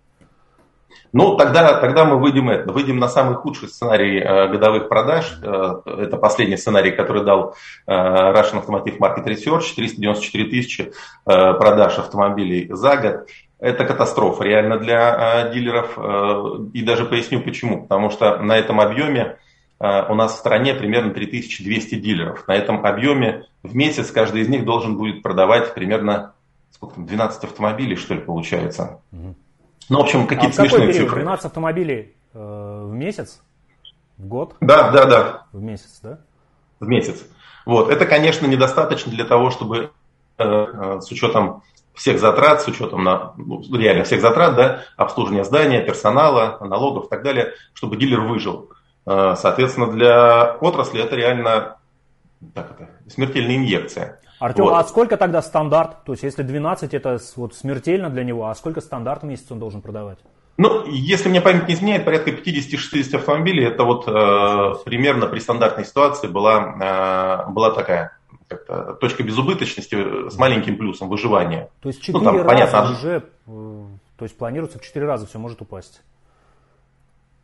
Ну, 1.14 1.36
тогда, 1.36 1.80
тогда 1.80 2.06
мы 2.06 2.20
выйдем, 2.20 2.50
это, 2.50 2.72
выйдем 2.72 2.98
на 2.98 3.08
самый 3.08 3.36
худший 3.36 3.68
сценарий 3.68 4.20
э, 4.20 4.48
годовых 4.50 4.88
продаж. 4.88 5.40
Э, 5.42 5.82
это 5.86 6.18
последний 6.18 6.58
сценарий, 6.58 6.92
который 6.92 7.24
дал 7.24 7.56
э, 7.88 7.92
Russian 7.92 8.66
Automotive 8.66 8.98
Market 8.98 9.26
Research. 9.26 9.74
394 9.76 10.50
тысячи 10.50 10.82
э, 10.82 10.92
продаж 11.26 12.00
автомобилей 12.00 12.68
за 12.72 12.98
год 12.98 13.28
это 13.62 13.86
катастрофа 13.86 14.44
реально 14.44 14.78
для 14.78 15.46
э, 15.46 15.54
дилеров. 15.54 15.94
Э, 15.98 16.68
и 16.74 16.82
даже 16.82 17.06
поясню 17.06 17.42
почему. 17.42 17.84
Потому 17.84 18.10
что 18.10 18.38
на 18.40 18.58
этом 18.58 18.82
объеме 18.82 19.38
у 19.80 20.14
нас 20.14 20.36
в 20.36 20.38
стране 20.38 20.76
примерно 20.76 21.12
3200 21.12 21.96
дилеров. 21.96 22.48
На 22.48 22.54
этом 22.54 22.86
объеме 22.86 23.48
в 23.64 23.76
месяц 23.76 24.12
каждый 24.12 24.42
из 24.42 24.48
них 24.48 24.64
должен 24.64 24.96
будет 24.96 25.24
продавать 25.24 25.74
примерно 25.74 26.34
сколько 26.82 26.96
там, 26.96 27.06
12 27.06 27.44
автомобилей, 27.44 27.96
что 27.96 28.16
ли, 28.16 28.22
получается. 28.22 29.00
Угу. 29.12 29.36
Ну, 29.90 29.98
в 29.98 30.02
общем, 30.02 30.26
какие-то 30.26 30.62
а 30.62 30.66
смешные 30.66 30.88
период? 30.88 31.08
цифры. 31.10 31.22
12 31.22 31.46
автомобилей 31.46 32.16
э, 32.34 32.84
в 32.86 32.94
месяц? 32.94 33.42
В 34.18 34.28
год? 34.28 34.56
Да, 34.62 34.90
да, 34.92 35.06
да. 35.06 35.46
В 35.52 35.62
месяц, 35.62 36.00
да? 36.02 36.20
В 36.80 36.88
месяц. 36.88 37.24
Вот. 37.66 37.92
Это, 37.92 38.06
конечно, 38.06 38.48
недостаточно 38.48 39.12
для 39.12 39.26
того, 39.26 39.52
чтобы 39.52 39.92
э, 40.38 40.44
э, 40.44 41.02
с 41.02 41.12
учетом 41.12 41.64
всех 41.94 42.20
затрат, 42.20 42.62
с 42.62 42.68
учетом 42.68 43.04
на, 43.04 43.34
ну, 43.38 43.62
реально 43.76 44.04
всех 44.04 44.22
затрат, 44.22 44.56
да, 44.56 44.84
обслуживания 44.98 45.44
здания, 45.44 45.82
персонала, 45.82 46.58
налогов 46.62 47.06
и 47.06 47.10
так 47.10 47.24
далее, 47.24 47.54
чтобы 47.74 47.98
дилер 47.98 48.22
выжил. 48.22 48.72
Э, 49.06 49.36
соответственно, 49.38 49.88
для 49.88 50.54
отрасли 50.62 51.02
это 51.02 51.16
реально 51.16 51.78
так 52.54 52.72
это, 52.72 52.90
смертельная 53.10 53.58
инъекция. 53.58 54.20
Артем, 54.40 54.66
вот. 54.66 54.74
а 54.74 54.84
сколько 54.84 55.18
тогда 55.18 55.42
стандарт? 55.42 56.04
То 56.04 56.14
есть, 56.14 56.24
если 56.24 56.42
12 56.42 56.94
это 56.94 57.20
вот 57.36 57.54
смертельно 57.54 58.10
для 58.10 58.24
него, 58.24 58.48
а 58.48 58.56
сколько 58.56 58.82
стандарт 58.82 59.22
в 59.22 59.26
месяц 59.26 59.46
он 59.52 59.60
должен 59.60 59.82
продавать? 59.82 60.18
Ну, 60.58 60.86
если 60.88 61.30
мне 61.30 61.42
память 61.42 61.68
не 61.68 61.76
изменяет, 61.76 62.06
порядка 62.06 62.32
50-60 62.32 63.16
автомобилей, 63.16 63.66
это 63.66 63.84
вот 63.84 64.08
э, 64.08 64.84
примерно 64.84 65.28
при 65.28 65.40
стандартной 65.40 65.86
ситуации 65.86 66.28
была, 66.28 67.46
э, 67.48 67.52
была 67.52 67.72
такая 67.72 68.18
как-то 68.52 68.94
точка 68.94 69.24
безубыточности 69.24 70.30
с 70.30 70.38
маленьким 70.38 70.78
плюсом 70.78 71.10
выживания. 71.10 71.70
То 71.82 71.90
есть 71.90 72.02
4 72.02 72.18
ну, 72.18 72.24
там, 72.24 72.36
раза 72.36 72.48
понятно, 72.48 72.92
уже, 72.92 73.24
э, 73.48 73.84
то 74.18 74.26
есть 74.26 74.38
планируется 74.38 74.78
в 74.78 74.82
4 74.82 75.06
раза 75.06 75.26
все 75.26 75.40
может 75.40 75.62
упасть. 75.62 76.02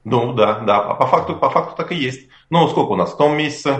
Ну 0.09 0.31
да, 0.31 0.59
да, 0.59 0.79
а 0.79 0.93
по 0.93 1.05
факту, 1.05 1.35
по 1.35 1.49
факту 1.49 1.75
так 1.75 1.91
и 1.91 1.95
есть. 1.95 2.29
Ну, 2.49 2.65
сколько 2.69 2.91
у 2.91 2.95
нас? 2.95 3.11
В 3.11 3.17
том 3.17 3.35
месяце 3.35 3.75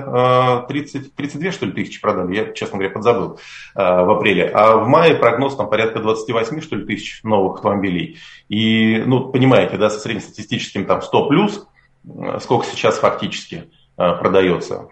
30, 0.68 1.16
32, 1.16 1.52
что 1.54 1.66
ли, 1.68 1.72
тысячи 1.72 2.02
продали, 2.02 2.36
я, 2.36 2.52
честно 2.52 2.78
говоря, 2.78 2.94
подзабыл 2.94 3.40
э, 3.76 3.80
в 3.80 4.12
апреле. 4.12 4.50
А 4.50 4.76
в 4.76 4.90
мае 4.90 5.16
прогноз 5.16 5.56
там 5.56 5.70
порядка 5.70 6.00
28, 6.00 6.60
что 6.60 6.76
ли, 6.76 6.86
тысяч 6.86 7.24
новых 7.24 7.56
автомобилей. 7.56 8.18
И, 8.50 9.02
ну, 9.06 9.30
понимаете, 9.30 9.78
да, 9.78 9.90
со 9.90 10.00
среднестатистическим 10.00 10.86
там 10.86 11.02
100 11.02 11.30
плюс, 11.30 11.66
э, 12.04 12.40
сколько 12.42 12.66
сейчас 12.66 13.00
фактически 13.00 13.72
э, 13.98 14.14
продается. 14.16 14.90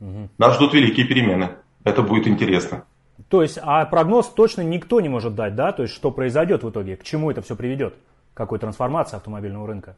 Угу. 0.00 0.28
Нас 0.38 0.54
ждут 0.56 0.74
великие 0.74 1.06
перемены. 1.06 1.50
Это 1.84 2.02
будет 2.02 2.26
интересно. 2.26 2.84
То 3.28 3.42
есть, 3.42 3.58
а 3.62 3.84
прогноз 3.86 4.28
точно 4.28 4.62
никто 4.62 5.00
не 5.00 5.08
может 5.08 5.34
дать, 5.34 5.54
да? 5.54 5.72
То 5.72 5.82
есть, 5.82 5.94
что 5.94 6.10
произойдет 6.10 6.62
в 6.62 6.70
итоге? 6.70 6.96
К 6.96 7.04
чему 7.04 7.30
это 7.30 7.42
все 7.42 7.56
приведет? 7.56 7.94
Какой 8.34 8.58
трансформации 8.58 9.16
автомобильного 9.16 9.66
рынка? 9.66 9.96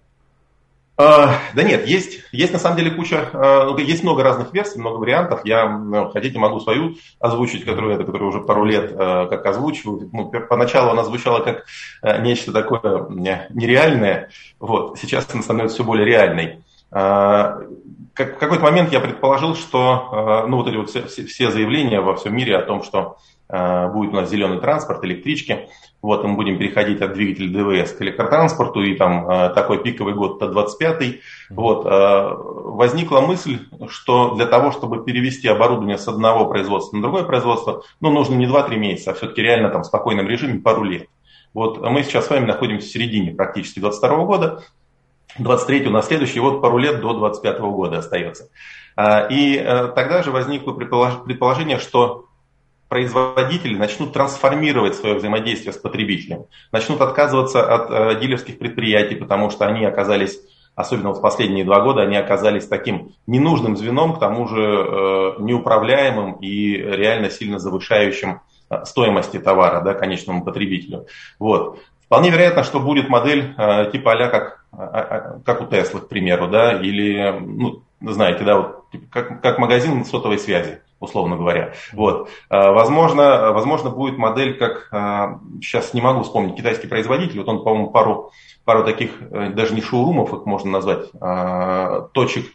А, 1.00 1.38
да 1.54 1.62
нет, 1.62 1.86
есть, 1.86 2.24
есть 2.32 2.52
на 2.52 2.58
самом 2.58 2.76
деле 2.76 2.90
куча, 2.90 3.30
а, 3.32 3.66
ну, 3.66 3.78
есть 3.78 4.02
много 4.02 4.24
разных 4.24 4.52
версий, 4.52 4.80
много 4.80 4.96
вариантов. 4.96 5.42
Я, 5.44 5.68
ну, 5.68 6.10
хотите, 6.10 6.40
могу 6.40 6.58
свою 6.58 6.96
озвучить, 7.20 7.64
которую, 7.64 7.94
это, 7.94 8.04
которую 8.04 8.30
уже 8.30 8.40
пару 8.40 8.64
лет 8.64 8.92
а, 8.96 9.26
как 9.26 9.46
озвучиваю. 9.46 10.10
Ну, 10.12 10.28
поначалу 10.28 10.90
она 10.90 11.04
звучала 11.04 11.38
как 11.38 11.66
нечто 12.20 12.52
такое 12.52 13.06
нереальное, 13.08 14.30
вот, 14.58 14.98
сейчас 14.98 15.28
она 15.32 15.42
становится 15.42 15.76
все 15.76 15.84
более 15.84 16.04
реальной. 16.04 16.64
Как, 16.90 18.36
в 18.36 18.38
какой-то 18.38 18.64
момент 18.64 18.92
я 18.92 19.00
предположил, 19.00 19.54
что 19.54 20.44
ну, 20.48 20.56
вот 20.56 20.68
эти 20.68 20.76
вот 20.76 20.90
все, 20.90 21.02
все 21.02 21.50
заявления 21.50 22.00
во 22.00 22.16
всем 22.16 22.34
мире 22.34 22.56
о 22.56 22.62
том, 22.62 22.82
что 22.82 23.16
будет 23.48 24.12
у 24.12 24.16
нас 24.16 24.28
зеленый 24.28 24.60
транспорт, 24.60 25.04
электрички, 25.04 25.68
вот 26.02 26.22
мы 26.22 26.34
будем 26.34 26.58
переходить 26.58 27.00
от 27.00 27.14
двигателя 27.14 27.48
ДВС 27.48 27.92
к 27.92 28.02
электротранспорту, 28.02 28.82
и 28.82 28.94
там 28.94 29.26
такой 29.54 29.82
пиковый 29.82 30.14
год 30.14 30.42
это 30.42 30.52
25-й. 30.52 31.20
Вот, 31.50 31.84
возникла 31.84 33.20
мысль, 33.20 33.60
что 33.88 34.34
для 34.34 34.46
того, 34.46 34.70
чтобы 34.70 35.02
перевести 35.02 35.48
оборудование 35.48 35.98
с 35.98 36.06
одного 36.08 36.46
производства 36.46 36.96
на 36.96 37.02
другое 37.02 37.24
производство, 37.24 37.82
ну, 38.00 38.10
нужно 38.10 38.34
не 38.34 38.46
2-3 38.46 38.76
месяца, 38.76 39.10
а 39.12 39.14
все-таки 39.14 39.42
реально 39.42 39.70
там 39.70 39.82
в 39.82 39.86
спокойном 39.86 40.28
режиме 40.28 40.60
пару 40.60 40.84
лет. 40.84 41.06
Вот 41.54 41.80
мы 41.80 42.02
сейчас 42.02 42.26
с 42.26 42.30
вами 42.30 42.44
находимся 42.44 42.86
в 42.86 42.90
середине 42.90 43.32
практически 43.32 43.80
22 43.80 44.24
года, 44.24 44.62
23 45.36 45.86
у 45.86 45.90
нас 45.90 46.06
следующий, 46.06 46.40
вот 46.40 46.62
пару 46.62 46.78
лет 46.78 47.00
до 47.00 47.12
25 47.12 47.60
года 47.60 47.98
остается. 47.98 48.48
А, 48.96 49.26
и 49.30 49.56
э, 49.56 49.88
тогда 49.94 50.22
же 50.22 50.30
возникло 50.30 50.72
предположение, 50.72 51.78
что 51.78 52.28
производители 52.88 53.76
начнут 53.76 54.12
трансформировать 54.12 54.96
свое 54.96 55.16
взаимодействие 55.16 55.72
с 55.72 55.76
потребителем, 55.76 56.46
начнут 56.72 57.00
отказываться 57.00 57.62
от 57.62 57.90
э, 57.90 58.20
дилерских 58.20 58.58
предприятий, 58.58 59.14
потому 59.14 59.50
что 59.50 59.66
они 59.66 59.84
оказались, 59.84 60.40
особенно 60.74 61.10
вот 61.10 61.18
в 61.18 61.22
последние 61.22 61.64
два 61.64 61.80
года, 61.82 62.02
они 62.02 62.16
оказались 62.16 62.66
таким 62.66 63.12
ненужным 63.26 63.76
звеном, 63.76 64.16
к 64.16 64.20
тому 64.20 64.48
же 64.48 64.62
э, 64.62 65.32
неуправляемым 65.38 66.34
и 66.40 66.72
реально 66.72 67.30
сильно 67.30 67.58
завышающим 67.58 68.40
э, 68.70 68.84
стоимости 68.84 69.38
товара 69.38 69.82
да, 69.82 69.92
конечному 69.92 70.42
потребителю. 70.42 71.06
Вот. 71.38 71.80
Вполне 72.06 72.30
вероятно, 72.30 72.64
что 72.64 72.80
будет 72.80 73.10
модель 73.10 73.54
э, 73.58 73.90
типа 73.92 74.12
а 74.12 74.28
как, 74.28 74.57
как 74.70 75.60
у 75.60 75.66
Теслы, 75.66 76.00
к 76.00 76.08
примеру, 76.08 76.48
да, 76.48 76.80
или, 76.80 77.38
ну, 77.40 77.82
знаете, 78.00 78.44
да, 78.44 78.58
вот, 78.58 78.90
типа, 78.90 79.06
как, 79.10 79.42
как 79.42 79.58
магазин 79.58 80.04
сотовой 80.04 80.38
связи 80.38 80.80
условно 81.00 81.36
говоря. 81.36 81.74
Вот. 81.92 82.28
А, 82.48 82.72
возможно, 82.72 83.52
возможно, 83.52 83.90
будет 83.90 84.18
модель, 84.18 84.56
как 84.58 84.88
сейчас 85.62 85.90
а, 85.92 85.96
не 85.96 86.00
могу 86.00 86.22
вспомнить, 86.22 86.56
китайский 86.56 86.86
производитель, 86.86 87.38
вот 87.38 87.48
он, 87.48 87.62
по-моему, 87.62 87.90
пару, 87.90 88.32
пару 88.64 88.84
таких, 88.84 89.10
э, 89.20 89.50
даже 89.50 89.74
не 89.74 89.80
шоурумов 89.80 90.32
их 90.32 90.44
можно 90.44 90.70
назвать, 90.70 91.08
а, 91.20 92.08
точек, 92.12 92.46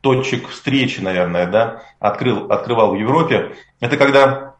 точек 0.00 0.48
встречи, 0.48 1.00
наверное, 1.00 1.46
да, 1.46 1.82
открыл, 2.00 2.50
открывал 2.50 2.90
в 2.90 2.98
Европе. 2.98 3.54
Это 3.80 3.96
когда 3.96 4.51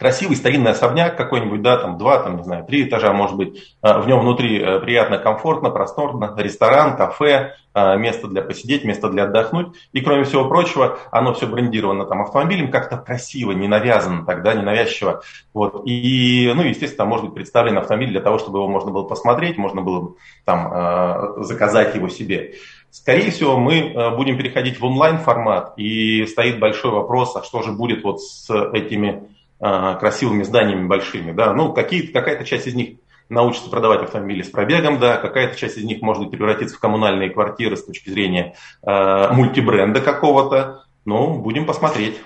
красивый 0.00 0.34
старинный 0.34 0.70
особняк 0.70 1.14
какой-нибудь, 1.14 1.60
да, 1.60 1.76
там 1.76 1.98
два, 1.98 2.22
там, 2.22 2.38
не 2.38 2.42
знаю, 2.42 2.64
три 2.64 2.84
этажа, 2.84 3.12
может 3.12 3.36
быть, 3.36 3.62
а, 3.82 4.00
в 4.00 4.08
нем 4.08 4.20
внутри 4.20 4.58
э, 4.58 4.80
приятно, 4.80 5.18
комфортно, 5.18 5.68
просторно, 5.68 6.34
ресторан, 6.38 6.96
кафе, 6.96 7.54
а, 7.74 7.96
место 7.96 8.26
для 8.26 8.40
посидеть, 8.40 8.82
место 8.82 9.10
для 9.10 9.24
отдохнуть. 9.24 9.76
И 9.92 10.00
кроме 10.00 10.24
всего 10.24 10.48
прочего, 10.48 10.98
оно 11.10 11.34
все 11.34 11.46
брендировано 11.46 12.06
там 12.06 12.22
автомобилем, 12.22 12.70
как-то 12.70 12.96
красиво, 12.96 13.52
не 13.52 13.68
навязано 13.68 14.24
тогда, 14.24 14.54
ненавязчиво. 14.54 15.20
Вот. 15.52 15.82
И, 15.84 16.50
ну, 16.54 16.62
естественно, 16.62 17.04
может 17.04 17.26
быть 17.26 17.34
представлен 17.34 17.76
автомобиль 17.76 18.08
для 18.10 18.22
того, 18.22 18.38
чтобы 18.38 18.58
его 18.58 18.68
можно 18.68 18.90
было 18.90 19.02
посмотреть, 19.02 19.58
можно 19.58 19.82
было 19.82 20.14
там 20.46 21.44
заказать 21.44 21.94
его 21.94 22.08
себе. 22.08 22.54
Скорее 22.90 23.30
всего, 23.30 23.58
мы 23.58 23.94
будем 24.16 24.38
переходить 24.38 24.80
в 24.80 24.84
онлайн 24.84 25.18
формат, 25.18 25.74
и 25.76 26.24
стоит 26.26 26.58
большой 26.58 26.90
вопрос, 26.90 27.36
а 27.36 27.42
что 27.42 27.62
же 27.62 27.72
будет 27.72 28.02
вот 28.02 28.20
с 28.20 28.50
этими 28.72 29.28
красивыми 29.60 30.42
зданиями 30.42 30.86
большими, 30.86 31.32
да, 31.32 31.52
ну, 31.52 31.72
какая-то 31.72 32.44
часть 32.44 32.66
из 32.66 32.74
них 32.74 32.98
научится 33.28 33.70
продавать 33.70 34.02
автомобили 34.02 34.42
с 34.42 34.50
пробегом, 34.50 34.98
да, 34.98 35.16
какая-то 35.16 35.56
часть 35.56 35.78
из 35.78 35.84
них 35.84 36.02
может 36.02 36.30
превратиться 36.30 36.76
в 36.76 36.80
коммунальные 36.80 37.30
квартиры 37.30 37.76
с 37.76 37.84
точки 37.84 38.10
зрения 38.10 38.54
э, 38.82 39.32
мультибренда 39.32 40.00
какого-то, 40.00 40.84
ну, 41.04 41.38
будем 41.38 41.66
посмотреть. 41.66 42.20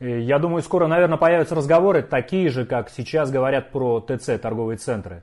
Я 0.00 0.38
думаю, 0.38 0.62
скоро, 0.62 0.86
наверное, 0.86 1.18
появятся 1.18 1.54
разговоры 1.54 2.02
такие 2.02 2.48
же, 2.48 2.64
как 2.64 2.88
сейчас 2.88 3.30
говорят 3.30 3.70
про 3.70 4.00
ТЦ, 4.00 4.40
торговые 4.40 4.78
центры, 4.78 5.22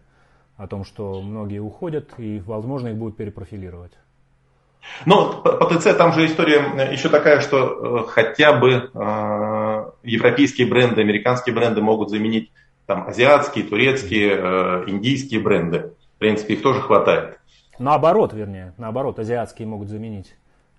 о 0.55 0.67
том, 0.67 0.85
что 0.85 1.19
многие 1.23 1.59
уходят 1.59 2.11
и, 2.19 2.39
возможно, 2.45 2.89
их 2.89 2.95
будут 2.95 3.17
перепрофилировать. 3.17 3.93
Но 5.05 5.41
по 5.41 5.65
ТЦ 5.65 5.95
там 5.95 6.13
же 6.13 6.25
история 6.25 6.59
э, 6.59 6.91
еще 6.91 7.09
такая, 7.09 7.41
что 7.41 8.03
э, 8.03 8.07
хотя 8.07 8.53
бы 8.53 8.89
э, 8.93 9.91
европейские 10.03 10.67
бренды, 10.67 11.01
американские 11.01 11.53
бренды 11.53 11.81
могут 11.81 12.09
заменить 12.09 12.51
там 12.85 13.07
азиатские, 13.07 13.65
турецкие, 13.65 14.35
индийские 14.87 15.41
бренды. 15.41 15.91
В 16.15 16.19
принципе, 16.19 16.53
их 16.53 16.61
тоже 16.61 16.81
хватает. 16.81 17.37
Наоборот, 17.79 18.33
вернее, 18.33 18.73
наоборот, 18.77 19.19
азиатские 19.19 19.67
могут 19.67 19.89
заменить 19.89 20.35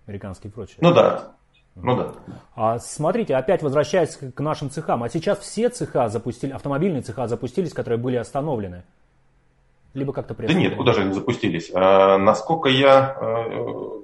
американские 0.07 0.51
и 0.51 0.55
прочие. 0.55 0.79
Ну 0.81 0.93
да, 0.93 1.33
ну 1.77 1.97
да. 1.97 2.15
А 2.57 2.79
смотрите, 2.79 3.37
опять 3.37 3.63
возвращаясь 3.63 4.17
к 4.17 4.41
нашим 4.41 4.71
цехам, 4.71 5.03
а 5.03 5.09
сейчас 5.09 5.39
все 5.41 5.69
цеха 5.69 6.09
запустили, 6.09 6.53
автомобильные 6.53 7.03
цеха 7.03 7.29
запустились, 7.29 7.75
которые 7.75 8.01
были 8.01 8.17
остановлены 8.17 8.85
либо 9.95 10.13
как-то 10.13 10.35
Да 10.35 10.55
нет, 10.55 10.77
куда 10.77 10.93
же 10.93 11.03
они 11.03 11.13
запустились? 11.13 11.71
А, 11.75 12.19
насколько 12.19 12.69
я 12.69 13.17
а, 13.21 13.99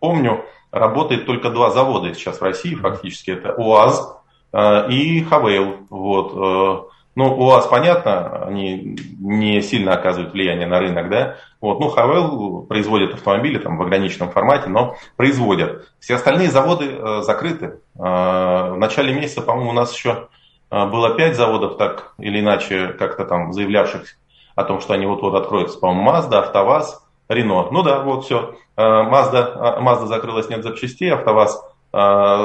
помню, 0.00 0.44
работает 0.70 1.26
только 1.26 1.50
два 1.50 1.70
завода 1.70 2.12
сейчас 2.14 2.40
в 2.40 2.42
России 2.42 2.74
фактически. 2.74 3.30
Это 3.30 3.54
УАЗ 3.54 4.18
а, 4.52 4.86
и 4.88 5.22
Хавейл. 5.22 5.86
Вот. 5.88 6.32
А, 6.34 6.86
ну, 7.14 7.36
УАЗ, 7.36 7.68
понятно, 7.68 8.44
они 8.46 8.98
не 9.20 9.62
сильно 9.62 9.94
оказывают 9.94 10.32
влияние 10.32 10.66
на 10.66 10.80
рынок, 10.80 11.08
да. 11.10 11.36
Вот, 11.60 11.78
ну, 11.80 11.88
Хавейл 11.88 12.62
производит 12.62 13.14
автомобили 13.14 13.58
там 13.58 13.78
в 13.78 13.82
ограниченном 13.82 14.30
формате, 14.30 14.68
но 14.68 14.96
производят. 15.16 15.88
Все 16.00 16.16
остальные 16.16 16.50
заводы 16.50 16.86
э, 16.86 17.22
закрыты. 17.22 17.78
Э, 17.94 18.72
в 18.72 18.76
начале 18.78 19.14
месяца, 19.14 19.42
по-моему, 19.42 19.70
у 19.70 19.74
нас 19.74 19.94
еще 19.94 20.28
было 20.70 21.14
пять 21.14 21.36
заводов, 21.36 21.76
так 21.76 22.14
или 22.18 22.40
иначе, 22.40 22.88
как-то 22.88 23.24
там 23.24 23.52
заявлявших 23.52 24.06
о 24.54 24.64
том, 24.64 24.80
что 24.80 24.94
они 24.94 25.06
вот-вот 25.06 25.34
откроются, 25.34 25.78
по-моему, 25.78 26.10
Mazda, 26.10 26.38
АвтоВАЗ, 26.40 27.02
Рено. 27.28 27.70
Ну 27.70 27.82
да, 27.82 28.02
вот 28.02 28.24
все. 28.24 28.56
Mazda, 28.76 29.80
Mazda 29.80 30.06
закрылась, 30.06 30.48
нет 30.48 30.62
запчастей, 30.62 31.12
АвтоВАЗ 31.12 31.62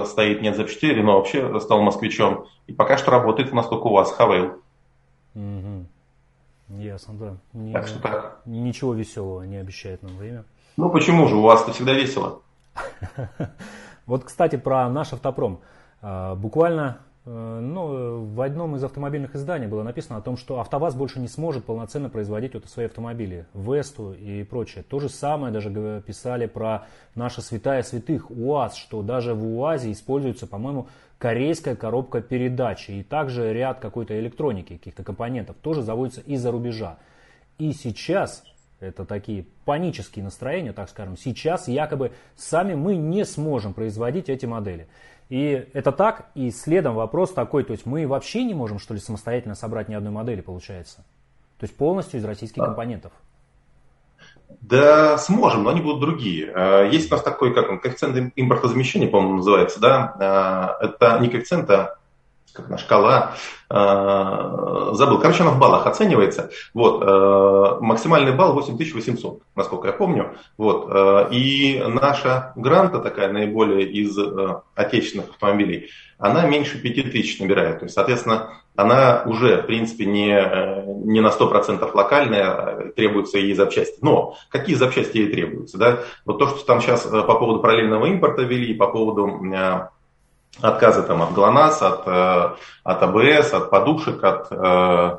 стоит, 0.09 0.41
нет 0.41 0.55
запчастей, 0.55 0.93
Рено 0.93 1.13
вообще 1.13 1.59
стал 1.59 1.81
москвичом. 1.81 2.45
И 2.67 2.73
пока 2.73 2.97
что 2.97 3.11
работает, 3.11 3.51
насколько 3.51 3.87
у 3.87 3.93
вас, 3.93 4.11
Хавейл. 4.11 4.61
Угу. 5.35 5.85
Ясно, 6.77 7.13
да. 7.15 7.37
Не, 7.53 7.73
так 7.73 7.87
что 7.87 7.99
так. 7.99 8.41
Ничего 8.45 8.93
веселого 8.93 9.43
не 9.43 9.57
обещает 9.57 10.03
нам 10.03 10.15
время. 10.17 10.43
Ну 10.77 10.89
почему 10.89 11.27
же, 11.27 11.35
у 11.35 11.41
вас-то 11.41 11.73
всегда 11.73 11.93
весело. 11.93 12.41
Вот, 14.05 14.23
кстати, 14.23 14.55
про 14.55 14.89
наш 14.89 15.13
автопром. 15.13 15.59
Буквально 16.01 16.97
Э, 17.31 17.59
ну, 17.61 18.23
в 18.25 18.41
одном 18.41 18.75
из 18.75 18.83
автомобильных 18.83 19.35
изданий 19.35 19.67
было 19.67 19.83
написано 19.83 20.17
о 20.17 20.21
том, 20.21 20.35
что 20.35 20.59
АвтоВАЗ 20.59 20.95
больше 20.95 21.19
не 21.19 21.27
сможет 21.27 21.63
полноценно 21.63 22.09
производить 22.09 22.55
вот 22.55 22.65
свои 22.65 22.87
автомобили, 22.87 23.45
Весту 23.53 24.13
и 24.13 24.43
прочее. 24.43 24.83
То 24.87 24.99
же 24.99 25.09
самое 25.09 25.53
даже 25.53 26.01
писали 26.01 26.47
про 26.47 26.87
наша 27.13 27.41
святая 27.41 27.83
святых 27.83 28.31
УАЗ, 28.31 28.75
что 28.75 29.03
даже 29.03 29.35
в 29.35 29.45
УАЗе 29.45 29.91
используется, 29.91 30.47
по-моему, 30.47 30.87
корейская 31.19 31.75
коробка 31.75 32.21
передачи 32.21 32.91
и 32.91 33.03
также 33.03 33.53
ряд 33.53 33.79
какой-то 33.79 34.19
электроники, 34.19 34.77
каких-то 34.77 35.03
компонентов, 35.03 35.55
тоже 35.61 35.83
заводится 35.83 36.21
из-за 36.21 36.49
рубежа. 36.49 36.97
И 37.59 37.73
сейчас 37.73 38.43
это 38.79 39.05
такие 39.05 39.45
панические 39.65 40.23
настроения, 40.23 40.73
так 40.73 40.89
скажем. 40.89 41.15
Сейчас 41.15 41.67
якобы 41.67 42.11
сами 42.35 42.73
мы 42.73 42.95
не 42.95 43.23
сможем 43.23 43.73
производить 43.73 44.29
эти 44.29 44.47
модели. 44.47 44.87
И 45.29 45.67
это 45.73 45.91
так, 45.91 46.31
и 46.33 46.49
следом 46.49 46.95
вопрос 46.95 47.31
такой, 47.31 47.63
то 47.63 47.71
есть 47.71 47.85
мы 47.85 48.07
вообще 48.07 48.43
не 48.43 48.55
можем, 48.55 48.79
что 48.79 48.95
ли, 48.95 48.99
самостоятельно 48.99 49.53
собрать 49.53 49.87
ни 49.87 49.93
одной 49.93 50.11
модели, 50.11 50.41
получается? 50.41 51.05
То 51.59 51.65
есть 51.65 51.75
полностью 51.75 52.19
из 52.19 52.25
российских 52.25 52.63
а. 52.63 52.65
компонентов. 52.65 53.11
Да, 54.61 55.19
сможем, 55.19 55.63
но 55.63 55.69
они 55.69 55.81
будут 55.81 56.01
другие. 56.01 56.51
А, 56.55 56.83
есть 56.83 57.11
у 57.11 57.15
нас 57.15 57.23
такой, 57.23 57.53
как 57.53 57.69
он, 57.69 57.79
коэффициент 57.79 58.33
импортозамещения, 58.35 59.07
по-моему, 59.07 59.37
называется, 59.37 59.79
да? 59.79 60.15
А, 60.19 60.77
это 60.83 61.19
не 61.19 61.29
коэффициент, 61.29 61.69
а 61.69 61.98
как 62.53 62.67
она, 62.67 62.77
шкала, 62.77 63.35
э, 63.69 64.93
забыл. 64.93 65.19
Короче, 65.19 65.43
она 65.43 65.51
в 65.51 65.59
баллах 65.59 65.85
оценивается. 65.85 66.51
Вот, 66.73 67.01
э, 67.01 67.77
максимальный 67.81 68.35
балл 68.35 68.53
8800, 68.53 69.41
насколько 69.55 69.87
я 69.87 69.93
помню. 69.93 70.35
Вот, 70.57 70.87
э, 70.89 71.27
и 71.31 71.83
наша 71.87 72.53
гранта 72.55 72.99
такая 72.99 73.31
наиболее 73.31 73.89
из 73.89 74.17
э, 74.17 74.61
отечественных 74.75 75.29
автомобилей, 75.29 75.89
она 76.17 76.45
меньше 76.45 76.79
5000 76.81 77.39
набирает. 77.39 77.79
То 77.79 77.85
есть, 77.85 77.95
соответственно, 77.95 78.49
она 78.75 79.23
уже, 79.25 79.61
в 79.61 79.65
принципе, 79.65 80.05
не, 80.05 80.31
э, 80.31 80.83
не 81.03 81.19
на 81.19 81.31
100% 81.31 81.93
локальная, 81.93 82.51
а 82.51 82.91
требуются 82.91 83.37
ей 83.37 83.53
запчасти. 83.53 83.97
Но 84.01 84.37
какие 84.49 84.75
запчасти 84.75 85.17
ей 85.17 85.31
требуются? 85.31 85.77
Да? 85.77 85.99
Вот 86.25 86.39
то, 86.39 86.47
что 86.47 86.65
там 86.65 86.81
сейчас 86.81 87.05
э, 87.05 87.09
по 87.09 87.35
поводу 87.35 87.59
параллельного 87.59 88.05
импорта 88.05 88.43
ввели, 88.43 88.73
по 88.73 88.87
поводу 88.87 89.27
отказы 90.61 91.03
там, 91.03 91.21
от 91.21 91.33
ГЛОНАСС, 91.33 91.81
от, 91.81 92.07
э, 92.07 92.49
от 92.83 93.03
АБС, 93.03 93.53
от 93.53 93.69
подушек, 93.69 94.23
от 94.23 94.47
э, 94.51 95.17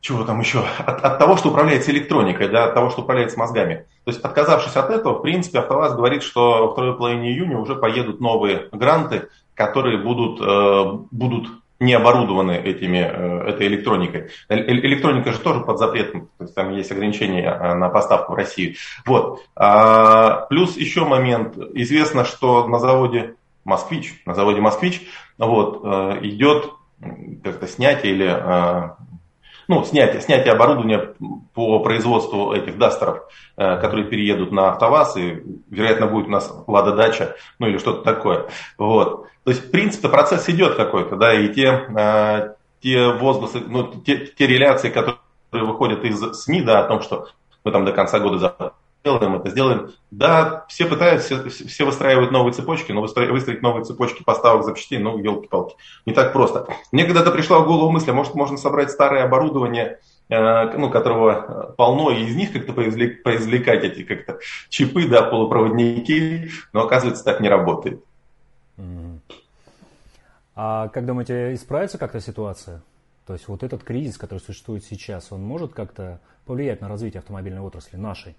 чего 0.00 0.24
там 0.24 0.40
еще, 0.40 0.62
от, 0.78 1.04
от 1.04 1.18
того, 1.18 1.36
что 1.36 1.48
управляется 1.48 1.90
электроникой, 1.90 2.48
да, 2.48 2.66
от 2.66 2.74
того, 2.74 2.90
что 2.90 3.02
управляется 3.02 3.38
мозгами. 3.38 3.86
То 4.04 4.10
есть, 4.10 4.20
отказавшись 4.20 4.76
от 4.76 4.90
этого, 4.90 5.18
в 5.18 5.22
принципе, 5.22 5.58
АвтоВАЗ 5.60 5.94
говорит, 5.94 6.22
что 6.22 6.66
во 6.66 6.72
второй 6.72 6.96
половине 6.96 7.32
июня 7.32 7.58
уже 7.58 7.74
поедут 7.76 8.20
новые 8.20 8.68
гранты, 8.72 9.28
которые 9.54 9.98
будут, 9.98 10.40
э, 10.40 10.98
будут 11.10 11.48
не 11.78 11.92
оборудованы 11.92 12.52
этими, 12.52 12.98
этой 12.98 13.66
электроникой. 13.66 14.30
Электроника 14.48 15.32
же 15.32 15.38
тоже 15.38 15.60
под 15.60 15.78
запретом, 15.78 16.30
то 16.38 16.44
есть 16.44 16.54
там 16.54 16.72
есть 16.72 16.90
ограничения 16.90 17.52
на 17.74 17.90
поставку 17.90 18.32
в 18.32 18.36
Россию. 18.36 18.76
Вот. 19.04 19.42
А, 19.54 20.46
плюс 20.48 20.78
еще 20.78 21.04
момент. 21.04 21.58
Известно, 21.74 22.24
что 22.24 22.66
на 22.66 22.78
заводе 22.78 23.34
Москвич, 23.66 24.22
на 24.24 24.34
заводе 24.34 24.60
Москвич, 24.60 25.02
вот, 25.36 25.80
э, 25.84 26.18
идет 26.22 26.70
как-то 27.42 27.66
снятие 27.66 28.12
или 28.12 28.26
э, 28.26 28.90
ну, 29.68 29.84
снятие, 29.84 30.20
снятие 30.22 30.54
оборудования 30.54 31.14
по 31.52 31.80
производству 31.80 32.52
этих 32.52 32.78
дастеров, 32.78 33.24
э, 33.56 33.80
которые 33.80 34.06
переедут 34.06 34.52
на 34.52 34.70
АвтоВАЗ, 34.70 35.16
и, 35.16 35.42
вероятно, 35.68 36.06
будет 36.06 36.28
у 36.28 36.30
нас 36.30 36.50
Лада 36.68 36.92
Дача, 36.92 37.34
ну 37.58 37.66
или 37.66 37.78
что-то 37.78 38.02
такое. 38.02 38.46
Вот. 38.78 39.26
То 39.42 39.50
есть, 39.50 39.66
в 39.66 39.70
принципе, 39.72 40.08
процесс 40.08 40.48
идет 40.48 40.76
какой-то, 40.76 41.16
да, 41.16 41.34
и 41.34 41.52
те, 41.52 42.54
те 42.80 43.08
возгласы, 43.08 43.60
ну, 43.66 43.92
те, 44.04 44.26
те 44.26 44.46
реляции, 44.46 44.90
которые 44.90 45.18
выходят 45.52 46.04
из 46.04 46.20
СМИ, 46.34 46.62
да, 46.62 46.84
о 46.84 46.88
том, 46.88 47.02
что 47.02 47.28
мы 47.64 47.72
там 47.72 47.84
до 47.84 47.92
конца 47.92 48.20
года 48.20 48.38
сделаем 49.06 49.36
это, 49.36 49.50
сделаем. 49.50 49.92
Да, 50.10 50.64
все 50.68 50.86
пытаются, 50.86 51.48
все, 51.48 51.84
выстраивают 51.84 52.32
новые 52.32 52.52
цепочки, 52.52 52.90
но 52.90 53.00
выстроить 53.00 53.62
новые 53.62 53.84
цепочки 53.84 54.24
поставок 54.24 54.64
запчастей, 54.64 54.98
ну, 54.98 55.18
елки-палки, 55.18 55.76
не 56.06 56.12
так 56.12 56.32
просто. 56.32 56.66
Мне 56.90 57.04
когда-то 57.04 57.30
пришла 57.30 57.60
в 57.60 57.66
голову 57.66 57.90
мысль, 57.92 58.10
а 58.10 58.14
может, 58.14 58.34
можно 58.34 58.56
собрать 58.56 58.90
старое 58.90 59.24
оборудование, 59.24 60.00
э, 60.28 60.76
ну, 60.76 60.90
которого 60.90 61.74
полно, 61.76 62.10
и 62.10 62.24
из 62.24 62.34
них 62.34 62.52
как-то 62.52 62.72
произвлекать 62.72 63.84
эти 63.84 64.02
как-то 64.02 64.40
чипы, 64.68 65.06
да, 65.06 65.22
полупроводники, 65.22 66.50
но 66.72 66.82
оказывается 66.82 67.24
так 67.24 67.40
не 67.40 67.48
работает. 67.48 68.02
А 70.56 70.88
как 70.88 71.06
думаете, 71.06 71.54
исправится 71.54 71.98
как-то 71.98 72.20
ситуация? 72.20 72.82
То 73.26 73.34
есть 73.34 73.46
вот 73.46 73.62
этот 73.62 73.84
кризис, 73.84 74.16
который 74.18 74.38
существует 74.38 74.84
сейчас, 74.84 75.30
он 75.30 75.42
может 75.42 75.74
как-то 75.74 76.20
повлиять 76.44 76.80
на 76.80 76.88
развитие 76.88 77.18
автомобильной 77.18 77.60
отрасли 77.60 77.96
нашей? 77.96 78.36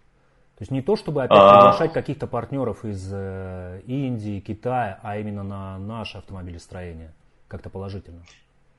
То 0.57 0.63
есть 0.63 0.71
не 0.71 0.81
то, 0.81 0.95
чтобы 0.95 1.23
опять 1.23 1.37
а... 1.39 1.53
приглашать 1.53 1.93
каких-то 1.93 2.25
партнеров 2.25 2.83
из 2.83 3.11
э, 3.13 3.81
Индии, 3.85 4.39
Китая, 4.39 4.99
а 5.03 5.17
именно 5.17 5.43
на 5.43 5.77
наше 5.77 6.17
автомобилестроение 6.17 7.13
как-то 7.47 7.69
положительно. 7.69 8.23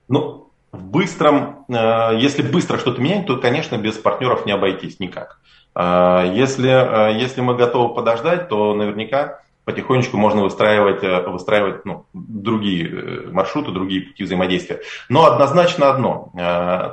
Ну, 0.08 0.50
в 0.72 0.82
быстром, 0.82 1.64
э, 1.68 2.18
если 2.18 2.42
быстро 2.42 2.78
что-то 2.78 3.00
менять, 3.00 3.26
то, 3.26 3.36
конечно, 3.36 3.76
без 3.76 3.96
партнеров 3.96 4.44
не 4.44 4.52
обойтись 4.52 5.00
никак. 5.00 5.40
Э, 5.74 6.30
если, 6.34 6.68
э, 6.68 7.18
если 7.18 7.40
мы 7.40 7.54
готовы 7.54 7.94
подождать, 7.94 8.48
то 8.48 8.74
наверняка 8.74 9.40
потихонечку 9.64 10.16
можно 10.16 10.42
выстраивать, 10.42 11.02
выстраивать 11.28 11.84
ну, 11.84 12.06
другие 12.14 13.30
маршруты, 13.30 13.70
другие 13.70 14.00
пути 14.00 14.24
взаимодействия. 14.24 14.80
Но 15.10 15.26
однозначно 15.26 15.90
одно, 15.90 16.32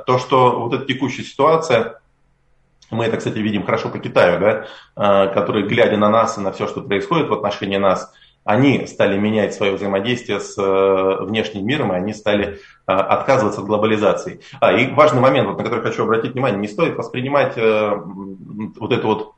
то, 0.06 0.18
что 0.18 0.60
вот 0.60 0.74
эта 0.74 0.84
текущая 0.84 1.22
ситуация, 1.22 2.00
мы 2.90 3.04
это, 3.04 3.16
кстати, 3.16 3.38
видим 3.38 3.64
хорошо 3.64 3.88
по 3.88 3.98
Китаю, 3.98 4.40
да, 4.40 4.66
а, 4.94 5.26
который, 5.28 5.64
глядя 5.64 5.96
на 5.96 6.08
нас 6.08 6.38
и 6.38 6.40
на 6.40 6.52
все, 6.52 6.66
что 6.66 6.82
происходит 6.82 7.28
в 7.28 7.32
отношении 7.32 7.76
нас, 7.76 8.12
они 8.46 8.86
стали 8.86 9.18
менять 9.18 9.54
свое 9.54 9.72
взаимодействие 9.72 10.38
с 10.38 10.56
э, 10.56 11.24
внешним 11.24 11.66
миром, 11.66 11.92
и 11.92 11.96
они 11.96 12.14
стали 12.14 12.60
а, 12.86 13.00
отказываться 13.00 13.60
от 13.60 13.66
глобализации. 13.66 14.40
А, 14.60 14.72
и 14.72 14.92
важный 14.92 15.20
момент, 15.20 15.48
вот, 15.48 15.58
на 15.58 15.64
который 15.64 15.82
хочу 15.82 16.04
обратить 16.04 16.34
внимание, 16.34 16.60
не 16.60 16.68
стоит 16.68 16.96
воспринимать 16.96 17.54
э, 17.56 17.90
вот 17.96 18.92
эту 18.92 19.06
вот 19.08 19.32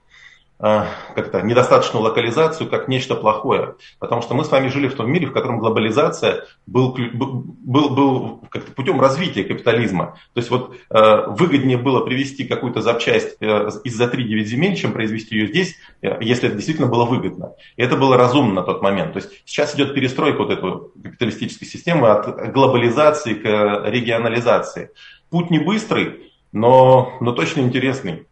как-то 0.58 1.40
недостаточную 1.42 2.02
локализацию 2.02 2.68
как 2.68 2.88
нечто 2.88 3.14
плохое. 3.14 3.76
Потому 4.00 4.22
что 4.22 4.34
мы 4.34 4.44
с 4.44 4.50
вами 4.50 4.68
жили 4.68 4.88
в 4.88 4.94
том 4.94 5.10
мире, 5.10 5.26
в 5.26 5.32
котором 5.32 5.58
глобализация 5.58 6.46
был, 6.66 6.96
был, 7.12 7.90
был 7.90 8.40
как-то 8.50 8.72
путем 8.72 9.00
развития 9.00 9.44
капитализма. 9.44 10.18
То 10.34 10.40
есть 10.40 10.50
вот 10.50 10.74
э, 10.90 11.26
выгоднее 11.28 11.78
было 11.78 12.00
привести 12.00 12.44
какую-то 12.44 12.80
запчасть 12.80 13.36
э, 13.40 13.68
из-за 13.84 14.04
3-9 14.06 14.44
земель, 14.44 14.76
чем 14.76 14.92
произвести 14.92 15.36
ее 15.36 15.46
здесь, 15.46 15.76
э, 16.02 16.18
если 16.20 16.48
это 16.48 16.56
действительно 16.56 16.88
было 16.88 17.04
выгодно. 17.04 17.52
И 17.76 17.82
это 17.82 17.96
было 17.96 18.16
разумно 18.16 18.54
на 18.54 18.62
тот 18.62 18.82
момент. 18.82 19.12
То 19.12 19.20
есть 19.20 19.30
сейчас 19.44 19.76
идет 19.76 19.94
перестройка 19.94 20.38
вот 20.38 20.50
этой 20.50 21.02
капиталистической 21.02 21.66
системы 21.66 22.08
от 22.08 22.52
глобализации 22.52 23.34
к 23.34 23.44
регионализации. 23.86 24.90
Путь 25.30 25.50
не 25.50 25.60
быстрый, 25.60 26.32
но, 26.50 27.16
но 27.20 27.32
точно 27.32 27.60
интересный. 27.60 28.26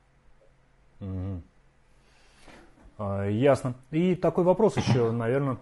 Mm-hmm. 1.00 1.40
А, 2.98 3.28
ясно. 3.28 3.74
И 3.90 4.14
такой 4.14 4.44
вопрос 4.44 4.76
еще, 4.76 5.10
наверное, 5.12 5.58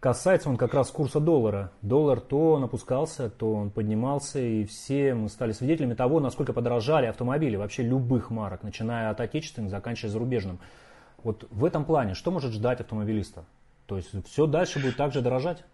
касается 0.00 0.48
он 0.48 0.56
как 0.56 0.74
раз 0.74 0.90
курса 0.90 1.20
доллара. 1.20 1.72
Доллар 1.82 2.20
то 2.20 2.52
он 2.52 2.64
опускался, 2.64 3.28
то 3.30 3.52
он 3.52 3.70
поднимался, 3.70 4.40
и 4.40 4.64
все 4.64 5.14
мы 5.14 5.28
стали 5.28 5.52
свидетелями 5.52 5.94
того, 5.94 6.20
насколько 6.20 6.52
подорожали 6.52 7.06
автомобили 7.06 7.56
вообще 7.56 7.82
любых 7.82 8.30
марок, 8.30 8.62
начиная 8.62 9.10
от 9.10 9.20
отечественных, 9.20 9.70
заканчивая 9.70 10.10
зарубежным. 10.10 10.58
Вот 11.22 11.46
в 11.50 11.64
этом 11.64 11.84
плане, 11.84 12.14
что 12.14 12.30
может 12.30 12.52
ждать 12.52 12.80
автомобилиста? 12.80 13.44
То 13.86 13.96
есть 13.96 14.10
все 14.26 14.46
дальше 14.46 14.80
будет 14.80 14.96
также 14.96 15.20
дорожать? 15.20 15.64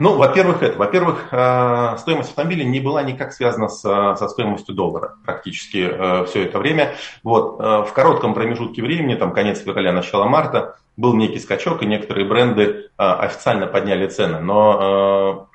Ну, 0.00 0.16
во-первых, 0.16 0.62
это. 0.62 0.78
Во-первых, 0.78 1.28
э, 1.30 1.96
стоимость 1.98 2.30
автомобиля 2.30 2.64
не 2.64 2.80
была 2.80 3.02
никак 3.02 3.32
связана 3.32 3.68
с, 3.68 3.80
со 3.80 4.28
стоимостью 4.28 4.74
доллара 4.74 5.14
практически 5.24 5.88
э, 5.90 6.24
все 6.26 6.44
это 6.44 6.58
время. 6.58 6.94
Вот, 7.22 7.60
э, 7.60 7.84
в 7.84 7.92
коротком 7.92 8.34
промежутке 8.34 8.82
времени, 8.82 9.14
там 9.14 9.32
конец 9.32 9.60
февраля, 9.60 9.92
начало 9.92 10.26
марта, 10.26 10.76
был 10.96 11.14
некий 11.14 11.38
скачок, 11.38 11.82
и 11.82 11.86
некоторые 11.86 12.26
бренды 12.26 12.90
официально 12.96 13.66
подняли 13.66 14.06
цены. 14.06 14.40
Но, 14.40 15.48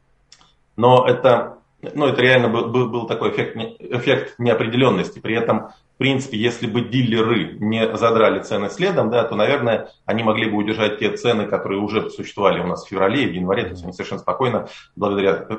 но 0.76 1.06
это, 1.06 1.58
ну, 1.94 2.06
это 2.06 2.20
реально 2.22 2.48
был, 2.48 2.68
был, 2.68 2.88
был 2.88 3.06
такой 3.06 3.30
эффект, 3.30 3.56
эффект 3.78 4.34
неопределенности. 4.38 5.18
При 5.18 5.36
этом 5.36 5.70
в 5.94 5.98
принципе, 5.98 6.36
если 6.36 6.66
бы 6.66 6.80
дилеры 6.80 7.56
не 7.60 7.96
задрали 7.96 8.40
цены 8.40 8.68
следом, 8.68 9.10
да, 9.10 9.22
то, 9.22 9.36
наверное, 9.36 9.90
они 10.06 10.24
могли 10.24 10.50
бы 10.50 10.56
удержать 10.56 10.98
те 10.98 11.16
цены, 11.16 11.46
которые 11.46 11.80
уже 11.80 12.10
существовали 12.10 12.58
у 12.58 12.66
нас 12.66 12.84
в 12.84 12.88
феврале 12.88 13.22
и 13.22 13.28
в 13.28 13.32
январе. 13.32 13.62
То 13.62 13.70
есть 13.70 13.84
они 13.84 13.92
совершенно 13.92 14.20
спокойно, 14.20 14.68
благодаря 14.96 15.46
э, 15.48 15.56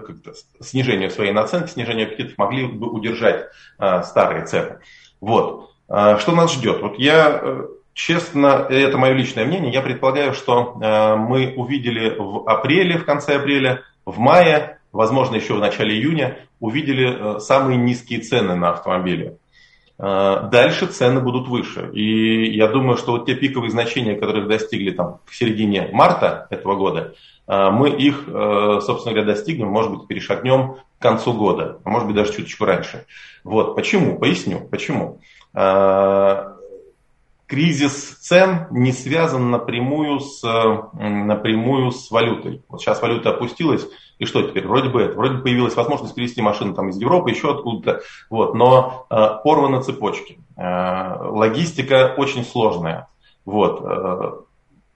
снижению 0.60 1.10
своей 1.10 1.32
наценки, 1.32 1.70
снижению 1.70 2.08
аппетитов, 2.08 2.38
могли 2.38 2.66
бы 2.66 2.88
удержать 2.90 3.46
а, 3.78 4.04
старые 4.04 4.46
цены. 4.46 4.80
Вот. 5.22 5.72
А, 5.88 6.18
что 6.18 6.34
нас 6.34 6.54
ждет? 6.54 6.82
Вот 6.82 7.00
я, 7.00 7.40
э, 7.42 7.68
честно, 7.94 8.68
это 8.70 8.98
мое 8.98 9.14
личное 9.14 9.46
мнение, 9.46 9.72
я 9.72 9.82
предполагаю, 9.82 10.34
что 10.34 10.78
а, 10.82 11.16
мы 11.16 11.54
увидели 11.56 12.14
в 12.18 12.50
апреле, 12.50 12.98
в 12.98 13.06
конце 13.06 13.38
апреля, 13.38 13.84
в 14.06 14.20
мае, 14.20 14.80
возможно, 14.92 15.38
еще 15.38 15.54
в 15.54 15.60
начале 15.60 15.96
июня, 15.96 16.40
увидели 16.60 17.40
самые 17.40 17.78
низкие 17.78 18.20
цены 18.20 18.56
на 18.56 18.72
автомобили. 18.72 19.38
Э, 19.98 20.48
дальше 20.52 20.88
цены 20.88 21.22
будут 21.22 21.48
выше. 21.48 21.90
И 21.94 22.56
я 22.56 22.68
думаю, 22.68 22.98
что 22.98 23.14
вот 23.14 23.26
те 23.26 23.36
пиковые 23.36 23.72
значения, 23.72 24.16
которые 24.16 24.46
достигли 24.46 24.92
там 24.92 25.20
в 25.26 25.36
середине 25.36 25.90
марта 25.94 26.48
этого 26.50 26.76
года, 26.76 27.16
э, 27.48 27.70
мы 27.72 27.90
их, 27.90 28.26
э, 28.28 28.80
собственно 28.82 29.16
говоря, 29.16 29.34
достигнем, 29.34 29.68
может 29.68 29.92
быть, 29.92 30.08
перешагнем 30.08 30.76
к 31.00 31.02
концу 31.02 31.34
года, 31.34 31.80
а 31.84 31.90
может 31.90 32.08
быть, 32.08 32.16
даже 32.16 32.34
чуточку 32.34 32.66
раньше. 32.66 33.06
Вот. 33.44 33.76
Почему? 33.76 34.18
Поясню. 34.20 34.68
Почему? 34.70 35.22
Кризис 37.48 38.18
цен 38.22 38.68
не 38.72 38.92
связан 38.92 39.52
напрямую 39.52 40.20
с, 40.20 40.42
напрямую 40.94 41.92
с 41.92 42.10
валютой. 42.10 42.64
Вот 42.68 42.82
сейчас 42.82 43.02
валюта 43.02 43.30
опустилась, 43.30 43.88
и 44.20 44.26
что 44.26 44.42
теперь? 44.42 44.68
Вроде 44.68 44.90
бы 44.90 45.02
это, 45.02 45.16
вроде 45.16 45.36
бы 45.36 45.44
появилась 45.44 45.76
возможность 45.76 46.16
привезти 46.16 46.42
машину 46.42 46.74
там 46.74 46.90
из 46.90 46.98
Европы, 46.98 47.32
еще 47.32 47.52
откуда-то, 47.52 48.02
вот, 48.30 48.54
но 48.56 49.06
э, 49.10 49.16
порваны 49.44 49.82
цепочки. 49.84 50.40
Э, 50.58 51.18
логистика 51.22 52.14
очень 52.18 52.44
сложная. 52.44 53.08
Вот, 53.46 53.82
э, 53.84 54.32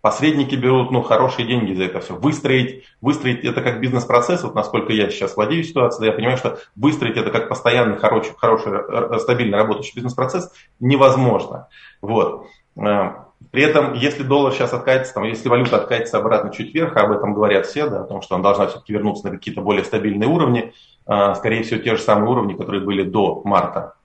посредники 0.02 0.56
берут 0.56 0.92
ну, 0.92 1.02
хорошие 1.02 1.48
деньги 1.48 1.74
за 1.74 1.84
это 1.84 2.00
все. 2.00 2.16
Выстроить, 2.16 2.86
выстроить 3.02 3.44
это 3.44 3.62
как 3.62 3.82
бизнес-процесс, 3.82 4.44
вот 4.44 4.56
насколько 4.56 4.94
я 4.94 5.10
сейчас 5.10 5.36
владею 5.36 5.64
ситуацией, 5.64 6.08
я 6.08 6.14
понимаю, 6.14 6.38
что 6.38 6.60
выстроить 6.76 7.18
это 7.18 7.32
как 7.32 7.50
постоянный, 7.50 7.98
хороший, 7.98 8.34
хороший 8.38 8.72
э, 8.74 9.20
стабильно 9.20 9.58
работающий 9.58 9.96
бизнес-процесс 9.96 10.52
невозможно. 10.80 11.68
Вот. 12.02 12.46
Э, 12.78 13.29
при 13.52 13.64
этом, 13.64 13.94
если 13.94 14.24
доллар 14.24 14.54
сейчас 14.54 14.74
откатится, 14.74 15.14
там, 15.14 15.24
если 15.24 15.50
валюта 15.50 15.78
откатится 15.78 16.18
обратно 16.18 16.52
чуть 16.52 16.74
вверх, 16.74 16.96
а 16.96 17.02
об 17.02 17.12
этом 17.12 17.34
говорят 17.34 17.66
все, 17.66 17.90
да, 17.90 18.02
о 18.02 18.04
том, 18.04 18.22
что 18.22 18.36
она 18.36 18.44
должна 18.44 18.68
все-таки 18.68 18.94
вернуться 18.94 19.28
на 19.28 19.36
какие-то 19.36 19.62
более 19.62 19.84
стабильные 19.84 20.30
уровни, 20.30 20.74
э, 21.08 21.34
скорее 21.36 21.64
всего, 21.64 21.80
те 21.80 21.96
же 21.96 22.02
самые 22.02 22.30
уровни, 22.30 22.54
которые 22.54 22.84
были 22.84 23.04
до 23.04 23.42
марта, 23.46 23.96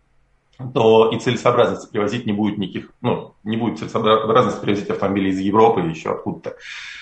то 0.72 1.10
и 1.10 1.18
целесообразности 1.18 1.90
привозить 1.90 2.26
не 2.26 2.32
будет 2.32 2.58
никаких, 2.58 2.90
ну, 3.02 3.34
не 3.44 3.56
будет 3.56 3.80
целесообразности 3.80 4.60
привозить 4.60 4.88
автомобили 4.88 5.30
из 5.30 5.40
Европы 5.40 5.80
или 5.80 5.90
еще 5.90 6.12
откуда-то. 6.12 6.56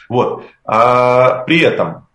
Вот. 0.09 0.45
А 0.65 1.45
при 1.45 1.61
этом 1.61 2.07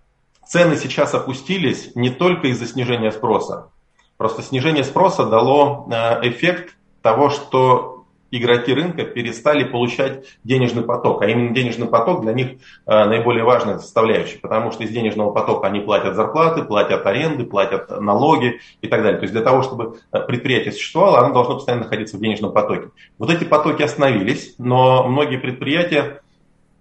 цены 0.46 0.76
сейчас 0.76 1.14
опустились 1.14 1.96
не 1.96 2.10
только 2.10 2.48
из-за 2.48 2.66
снижения 2.66 3.12
спроса. 3.12 3.70
Просто 4.18 4.42
снижение 4.42 4.84
спроса 4.84 5.26
дало 5.26 5.88
э, 5.90 6.28
эффект 6.28 6.76
того, 7.02 7.30
что 7.30 7.97
игроки 8.32 8.74
рынка 8.74 9.04
перестали 9.04 9.64
получать 9.64 10.26
денежный 10.44 10.84
поток. 10.84 11.22
А 11.22 11.28
именно 11.28 11.54
денежный 11.54 11.88
поток 11.88 12.22
для 12.22 12.34
них 12.34 12.48
э, 12.86 13.06
наиболее 13.06 13.44
важная 13.44 13.80
составляющая, 13.80 14.40
потому 14.40 14.72
что 14.72 14.84
из 14.84 14.90
денежного 14.90 15.32
потока 15.32 15.68
они 15.68 15.80
платят 15.80 16.16
зарплаты, 16.16 16.64
платят 16.64 17.06
аренды, 17.06 17.46
платят 17.46 17.90
налоги 18.02 18.60
и 18.82 18.88
так 18.88 19.02
далее. 19.02 19.20
То 19.20 19.24
есть 19.24 19.34
для 19.34 19.44
того, 19.44 19.64
чтобы 19.64 19.98
э, 20.12 20.20
предприятие 20.22 20.72
существовало, 20.74 21.20
оно 21.20 21.34
должно 21.34 21.56
постоянно 21.56 21.84
находиться 21.84 22.18
в 22.18 22.20
денежном 22.20 22.52
потоке. 22.52 22.90
Вот 23.18 23.30
эти 23.30 23.44
потоки 23.44 23.82
остановились, 23.82 24.56
но 24.58 25.08
многие 25.08 25.38
предприятия 25.38 26.22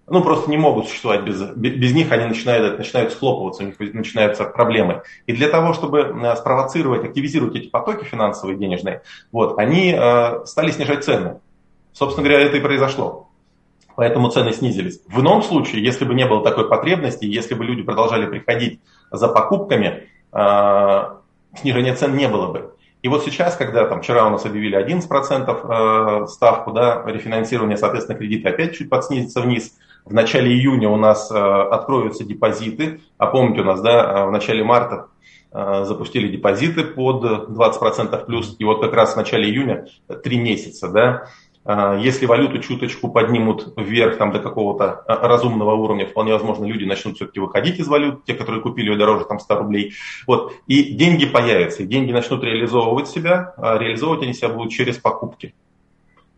ну, 0.09 0.23
просто 0.23 0.49
не 0.49 0.57
могут 0.57 0.87
существовать 0.87 1.23
без, 1.23 1.41
без 1.41 1.93
них, 1.93 2.11
они 2.11 2.25
начинают, 2.25 2.77
начинают 2.77 3.11
схлопываться, 3.11 3.63
у 3.63 3.65
них 3.65 3.79
начинаются 3.93 4.45
проблемы. 4.45 5.03
И 5.25 5.33
для 5.33 5.49
того, 5.49 5.73
чтобы 5.73 5.99
э, 5.99 6.35
спровоцировать, 6.37 7.03
активизировать 7.03 7.55
эти 7.55 7.67
потоки 7.67 8.05
финансовые, 8.05 8.57
денежные, 8.57 9.01
вот, 9.33 9.59
они 9.59 9.93
э, 9.93 10.45
стали 10.45 10.71
снижать 10.71 11.03
цены. 11.03 11.39
Собственно 11.91 12.25
говоря, 12.25 12.45
это 12.45 12.55
и 12.55 12.61
произошло. 12.61 13.27
Поэтому 13.95 14.29
цены 14.29 14.53
снизились. 14.53 15.01
В 15.07 15.19
ином 15.19 15.43
случае, 15.43 15.83
если 15.83 16.05
бы 16.05 16.13
не 16.13 16.25
было 16.25 16.41
такой 16.41 16.69
потребности, 16.69 17.25
если 17.25 17.55
бы 17.55 17.65
люди 17.65 17.83
продолжали 17.83 18.27
приходить 18.27 18.79
за 19.11 19.27
покупками, 19.27 20.07
э, 20.31 21.03
снижения 21.59 21.95
цен 21.95 22.15
не 22.15 22.29
было 22.29 22.51
бы. 22.53 22.73
И 23.01 23.09
вот 23.09 23.25
сейчас, 23.25 23.57
когда 23.57 23.85
там 23.85 24.01
вчера 24.01 24.25
у 24.25 24.29
нас 24.29 24.45
объявили 24.45 24.77
11% 24.77 26.23
э, 26.23 26.27
ставку, 26.27 26.71
да, 26.71 27.03
рефинансирование, 27.05 27.77
соответственно, 27.77 28.17
кредиты 28.17 28.47
опять 28.47 28.75
чуть 28.77 28.89
подснизится 28.89 29.41
вниз, 29.41 29.73
в 30.07 30.13
начале 30.13 30.53
июня 30.53 30.89
у 30.89 30.95
нас 30.95 31.29
э, 31.31 31.35
откроются 31.35 32.23
депозиты. 32.23 33.01
А 33.17 33.27
помните, 33.27 33.61
у 33.61 33.65
нас 33.65 33.81
да, 33.81 34.23
э, 34.23 34.25
в 34.27 34.31
начале 34.31 34.63
марта 34.63 35.07
э, 35.51 35.83
запустили 35.83 36.29
депозиты 36.29 36.85
под 36.85 37.49
20% 37.49 38.25
плюс. 38.25 38.55
И 38.57 38.63
вот 38.63 38.81
как 38.81 38.93
раз 38.93 39.13
в 39.13 39.17
начале 39.17 39.49
июня 39.49 39.87
три 40.23 40.39
месяца. 40.39 40.87
Да, 40.87 41.27
если 41.99 42.25
валюту 42.25 42.59
чуточку 42.59 43.09
поднимут 43.09 43.73
вверх 43.75 44.17
там, 44.17 44.31
до 44.31 44.39
какого-то 44.39 45.03
разумного 45.05 45.73
уровня, 45.73 46.05
вполне 46.05 46.31
возможно, 46.31 46.63
люди 46.63 46.85
начнут 46.85 47.17
все-таки 47.17 47.41
выходить 47.41 47.77
из 47.77 47.89
валют, 47.89 48.23
те, 48.23 48.35
которые 48.35 48.61
купили 48.61 48.91
ее 48.91 48.97
дороже 48.97 49.25
там, 49.25 49.37
100 49.37 49.55
рублей. 49.59 49.91
Вот. 50.25 50.53
И 50.67 50.93
деньги 50.93 51.25
появятся, 51.25 51.83
и 51.83 51.85
деньги 51.85 52.13
начнут 52.13 52.41
реализовывать 52.41 53.09
себя. 53.09 53.53
А 53.57 53.77
реализовывать 53.77 54.23
они 54.23 54.33
себя 54.33 54.47
будут 54.47 54.71
через 54.71 54.97
покупки. 54.97 55.53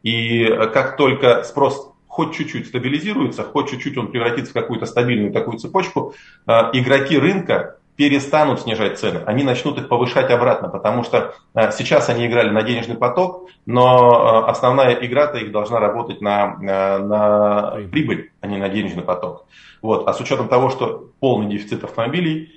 И 0.01 0.45
как 0.73 0.97
только 0.97 1.43
спрос 1.43 1.88
хоть 2.19 2.35
чуть-чуть 2.35 2.67
стабилизируется, 2.67 3.45
хоть 3.45 3.69
чуть-чуть 3.69 3.97
он 3.97 4.11
превратится 4.11 4.51
в 4.51 4.53
какую-то 4.53 4.85
стабильную 4.85 5.31
такую 5.31 5.57
цепочку, 5.57 6.15
э, 6.45 6.51
игроки 6.73 7.17
рынка 7.17 7.77
перестанут 7.95 8.59
снижать 8.59 8.99
цены, 8.99 9.21
они 9.25 9.43
начнут 9.43 9.77
их 9.77 9.87
повышать 9.87 10.29
обратно, 10.29 10.67
потому 10.67 11.05
что 11.05 11.33
э, 11.55 11.71
сейчас 11.71 12.09
они 12.09 12.27
играли 12.27 12.49
на 12.49 12.61
денежный 12.63 12.97
поток, 12.97 13.47
но 13.65 14.43
э, 14.45 14.49
основная 14.51 14.95
игра-то 14.95 15.37
их 15.37 15.53
должна 15.53 15.79
работать 15.79 16.19
на, 16.19 16.57
на 16.57 17.77
прибыль, 17.89 18.31
а 18.41 18.47
не 18.47 18.57
на 18.57 18.67
денежный 18.67 19.03
поток. 19.03 19.45
Вот. 19.81 20.05
А 20.05 20.13
с 20.13 20.19
учетом 20.19 20.49
того, 20.49 20.69
что 20.71 21.11
полный 21.21 21.49
дефицит 21.49 21.85
автомобилей, 21.85 22.51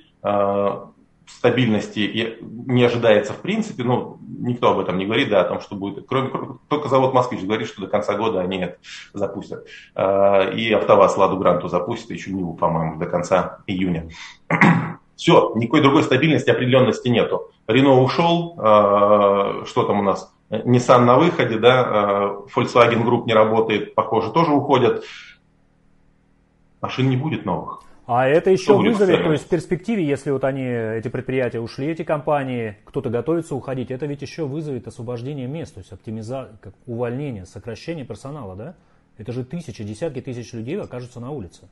стабильности 1.26 2.38
не 2.40 2.84
ожидается 2.84 3.32
в 3.32 3.38
принципе, 3.38 3.84
ну, 3.84 4.18
никто 4.20 4.70
об 4.70 4.78
этом 4.78 4.98
не 4.98 5.06
говорит, 5.06 5.30
да, 5.30 5.42
о 5.42 5.44
том, 5.44 5.60
что 5.60 5.76
будет, 5.76 6.06
кроме, 6.06 6.30
только 6.68 6.88
завод 6.88 7.14
«Москвич» 7.14 7.42
говорит, 7.42 7.68
что 7.68 7.82
до 7.82 7.86
конца 7.88 8.14
года 8.14 8.40
они 8.40 8.58
это 8.58 8.78
запустят. 9.12 9.66
А, 9.94 10.50
и 10.50 10.72
«АвтоВАЗ» 10.72 11.16
«Ладу 11.16 11.38
Гранту» 11.38 11.68
запустит, 11.68 12.10
еще 12.10 12.32
Ниву, 12.32 12.54
по-моему, 12.54 12.98
до 12.98 13.06
конца 13.06 13.58
июня. 13.66 14.08
Все, 15.16 15.52
никакой 15.54 15.82
другой 15.82 16.02
стабильности, 16.02 16.50
определенности 16.50 17.08
нету. 17.08 17.50
Рено 17.66 18.00
ушел, 18.00 18.56
а, 18.58 19.64
что 19.66 19.84
там 19.84 20.00
у 20.00 20.02
нас, 20.02 20.32
Nissan 20.50 21.04
на 21.04 21.16
выходе, 21.16 21.58
да, 21.58 21.84
а, 21.86 22.44
Volkswagen 22.54 23.04
Group 23.04 23.24
не 23.26 23.34
работает, 23.34 23.94
похоже, 23.94 24.32
тоже 24.32 24.52
уходят. 24.52 25.04
Машин 26.80 27.08
не 27.08 27.16
будет 27.16 27.44
новых. 27.44 27.82
А 28.06 28.26
это 28.26 28.50
еще 28.50 28.76
вызовет, 28.76 29.22
то 29.22 29.32
есть 29.32 29.46
в 29.46 29.48
перспективе, 29.48 30.04
если 30.04 30.32
вот 30.32 30.42
они, 30.42 30.64
эти 30.64 31.06
предприятия 31.06 31.60
ушли, 31.60 31.86
эти 31.86 32.02
компании, 32.02 32.76
кто-то 32.84 33.10
готовится 33.10 33.54
уходить, 33.54 33.92
это 33.92 34.06
ведь 34.06 34.22
еще 34.22 34.44
вызовет 34.44 34.88
освобождение 34.88 35.46
мест, 35.46 35.74
то 35.74 35.80
есть 35.80 35.92
оптимизация, 35.92 36.56
как 36.60 36.74
увольнение, 36.86 37.46
сокращение 37.46 38.04
персонала, 38.04 38.56
да? 38.56 38.74
Это 39.18 39.32
же 39.32 39.44
тысячи, 39.44 39.84
десятки 39.84 40.20
тысяч 40.20 40.52
людей 40.52 40.80
окажутся 40.80 41.20
на 41.20 41.30
улице. 41.30 41.68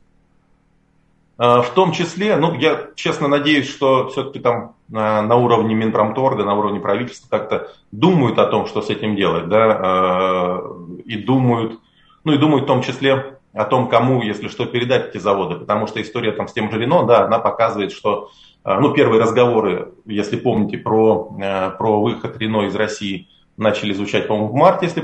А, 1.36 1.62
в 1.62 1.70
том 1.70 1.90
числе, 1.92 2.36
ну, 2.36 2.54
я 2.54 2.90
честно 2.94 3.26
надеюсь, 3.26 3.68
что 3.68 4.08
все-таки 4.08 4.38
там 4.38 4.76
на, 4.88 5.22
на 5.22 5.36
уровне 5.36 5.74
Минпромторга, 5.74 6.44
на 6.44 6.54
уровне 6.54 6.80
правительства 6.80 7.28
как-то 7.28 7.72
думают 7.90 8.38
о 8.38 8.46
том, 8.46 8.66
что 8.66 8.82
с 8.82 8.90
этим 8.90 9.16
делать, 9.16 9.48
да, 9.48 9.78
а, 9.82 10.76
и 11.04 11.16
думают, 11.16 11.80
ну, 12.22 12.34
и 12.34 12.38
думают 12.38 12.64
в 12.64 12.66
том 12.68 12.82
числе 12.82 13.39
о 13.52 13.64
том, 13.64 13.88
кому, 13.88 14.22
если 14.22 14.48
что, 14.48 14.66
передать 14.66 15.10
эти 15.10 15.18
заводы. 15.18 15.56
Потому 15.56 15.86
что 15.86 16.00
история 16.00 16.32
там 16.32 16.48
с 16.48 16.52
тем 16.52 16.70
же 16.70 16.78
Рено, 16.78 17.04
да, 17.04 17.24
она 17.24 17.38
показывает, 17.38 17.92
что 17.92 18.30
э, 18.64 18.78
ну, 18.78 18.92
первые 18.92 19.20
разговоры, 19.20 19.92
если 20.06 20.36
помните, 20.36 20.78
про, 20.78 21.36
э, 21.40 21.70
про 21.70 22.00
выход 22.00 22.38
Рено 22.38 22.66
из 22.66 22.74
России 22.74 23.28
начали 23.56 23.92
звучать, 23.92 24.28
по-моему, 24.28 24.48
в 24.48 24.54
марте, 24.54 24.86
если 24.86 25.02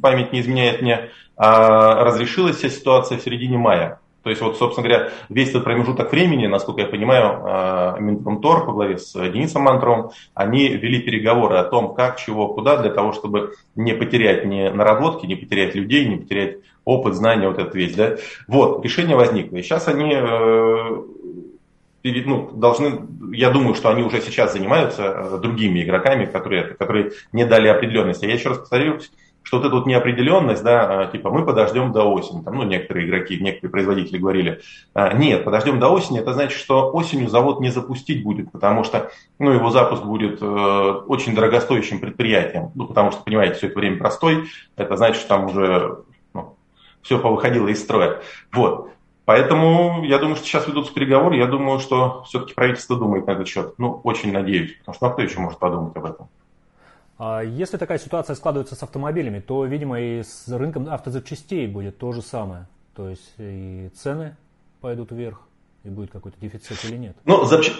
память 0.00 0.32
не 0.32 0.40
изменяет 0.40 0.82
мне, 0.82 1.10
а 1.36 2.04
разрешилась 2.04 2.56
вся 2.56 2.68
ситуация 2.68 3.18
в 3.18 3.22
середине 3.22 3.58
мая. 3.58 3.98
То 4.22 4.30
есть, 4.30 4.40
вот, 4.40 4.56
собственно 4.56 4.86
говоря, 4.86 5.10
весь 5.28 5.50
этот 5.50 5.64
промежуток 5.64 6.12
времени, 6.12 6.46
насколько 6.46 6.82
я 6.82 6.86
понимаю, 6.86 7.42
э, 7.44 8.00
Минпромтор 8.00 8.66
по 8.66 8.72
главе 8.72 8.98
с 8.98 9.12
Денисом 9.14 9.62
Мантровым, 9.62 10.10
они 10.34 10.68
вели 10.68 11.00
переговоры 11.00 11.56
о 11.56 11.64
том, 11.64 11.94
как, 11.94 12.18
чего, 12.18 12.48
куда, 12.54 12.76
для 12.76 12.90
того, 12.90 13.12
чтобы 13.12 13.54
не 13.74 13.94
потерять 13.94 14.44
ни 14.44 14.68
наработки, 14.68 15.26
не 15.26 15.34
потерять 15.34 15.74
людей, 15.74 16.06
не 16.06 16.18
потерять 16.18 16.58
опыт, 16.84 17.14
знания, 17.14 17.48
вот 17.48 17.58
этот 17.58 17.74
весь, 17.74 17.94
да. 17.94 18.16
Вот, 18.48 18.84
решение 18.84 19.16
возникло. 19.16 19.56
И 19.56 19.62
сейчас 19.62 19.88
они 19.88 20.12
э, 20.14 21.02
ну, 22.04 22.50
должны 22.52 23.06
я 23.32 23.50
думаю, 23.50 23.74
что 23.74 23.90
они 23.90 24.02
уже 24.02 24.20
сейчас 24.20 24.52
занимаются 24.52 25.38
другими 25.42 25.82
игроками, 25.82 26.26
которые, 26.26 26.64
которые 26.64 27.12
не 27.32 27.44
дали 27.44 27.68
определенности. 27.68 28.26
Я 28.26 28.34
еще 28.34 28.50
раз 28.50 28.58
повторюсь, 28.58 29.10
что 29.42 29.58
вот 29.58 29.66
эта 29.66 29.74
вот 29.74 29.86
неопределенность, 29.86 30.62
да, 30.62 31.02
а, 31.02 31.06
типа 31.06 31.30
мы 31.30 31.44
подождем 31.44 31.92
до 31.92 32.04
осени, 32.04 32.42
там, 32.42 32.54
ну, 32.54 32.62
некоторые 32.62 33.08
игроки, 33.08 33.38
некоторые 33.40 33.70
производители 33.70 34.18
говорили, 34.18 34.60
а, 34.94 35.12
нет, 35.14 35.44
подождем 35.44 35.80
до 35.80 35.88
осени, 35.88 36.20
это 36.20 36.32
значит, 36.32 36.58
что 36.58 36.90
осенью 36.92 37.28
завод 37.28 37.60
не 37.60 37.70
запустить 37.70 38.22
будет, 38.22 38.52
потому 38.52 38.84
что, 38.84 39.10
ну, 39.38 39.50
его 39.50 39.70
запуск 39.70 40.04
будет 40.04 40.40
э, 40.40 40.46
очень 40.46 41.34
дорогостоящим 41.34 41.98
предприятием, 41.98 42.70
ну, 42.74 42.86
потому 42.86 43.10
что, 43.10 43.22
понимаете, 43.22 43.54
все 43.54 43.66
это 43.66 43.78
время 43.78 43.98
простой, 43.98 44.48
это 44.76 44.96
значит, 44.96 45.18
что 45.18 45.28
там 45.28 45.46
уже 45.46 45.98
все 47.02 47.18
повыходило 47.18 47.68
из 47.68 47.80
строя. 47.80 48.22
Вот. 48.52 48.90
Поэтому 49.24 50.04
я 50.04 50.18
думаю, 50.18 50.36
что 50.36 50.46
сейчас 50.46 50.66
ведутся 50.66 50.92
переговоры. 50.92 51.36
Я 51.36 51.46
думаю, 51.46 51.78
что 51.78 52.24
все-таки 52.24 52.54
правительство 52.54 52.96
думает 52.96 53.26
на 53.26 53.32
этот 53.32 53.46
счет. 53.46 53.74
Ну, 53.78 54.00
очень 54.02 54.32
надеюсь, 54.32 54.76
потому 54.78 54.94
что 54.94 55.06
ну, 55.06 55.12
кто 55.12 55.22
еще 55.22 55.38
может 55.38 55.58
подумать 55.58 55.96
об 55.96 56.04
этом? 56.04 56.28
А 57.18 57.40
если 57.42 57.76
такая 57.76 57.98
ситуация 57.98 58.34
складывается 58.34 58.74
с 58.74 58.82
автомобилями, 58.82 59.38
то, 59.38 59.64
видимо, 59.64 60.00
и 60.00 60.22
с 60.22 60.48
рынком 60.48 60.88
автозапчастей 60.88 61.68
будет 61.68 61.98
то 61.98 62.12
же 62.12 62.20
самое. 62.20 62.66
То 62.96 63.08
есть 63.08 63.32
и 63.38 63.90
цены 63.94 64.36
пойдут 64.80 65.12
вверх, 65.12 65.40
и 65.84 65.88
будет 65.88 66.10
какой-то 66.10 66.38
дефицит 66.40 66.84
или 66.84 66.96
нет? 66.96 67.16
Ну, 67.24 67.44
запч... 67.44 67.72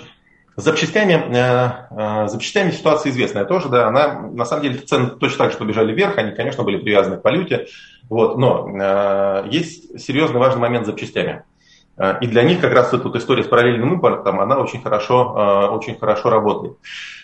С 0.56 0.64
запчастями, 0.64 1.14
э, 1.14 1.70
э, 1.90 2.28
запчастями 2.28 2.70
ситуация 2.70 3.10
известная 3.10 3.44
тоже, 3.44 3.68
да, 3.68 3.88
она, 3.88 4.20
на 4.20 4.44
самом 4.44 4.62
деле, 4.62 4.78
цены 4.78 5.10
точно 5.10 5.38
так 5.38 5.52
же 5.52 5.58
побежали 5.58 5.92
вверх, 5.92 6.18
они, 6.18 6.32
конечно, 6.32 6.62
были 6.62 6.78
привязаны 6.78 7.16
к 7.16 7.24
валюте, 7.24 7.66
вот, 8.10 8.36
но 8.36 8.68
э, 8.68 9.48
есть 9.50 9.98
серьезный 10.00 10.38
важный 10.38 10.60
момент 10.60 10.84
с 10.84 10.90
запчастями. 10.90 11.44
Э, 11.96 12.18
и 12.20 12.26
для 12.26 12.42
них 12.42 12.60
как 12.60 12.72
раз 12.72 12.92
эта 12.92 13.04
вот 13.04 13.16
история 13.16 13.44
с 13.44 13.48
параллельным 13.48 13.94
импортом, 13.94 14.40
она 14.40 14.58
очень 14.58 14.82
хорошо, 14.82 15.34
э, 15.36 15.74
очень 15.74 15.98
хорошо 15.98 16.30
работает. 16.30 16.76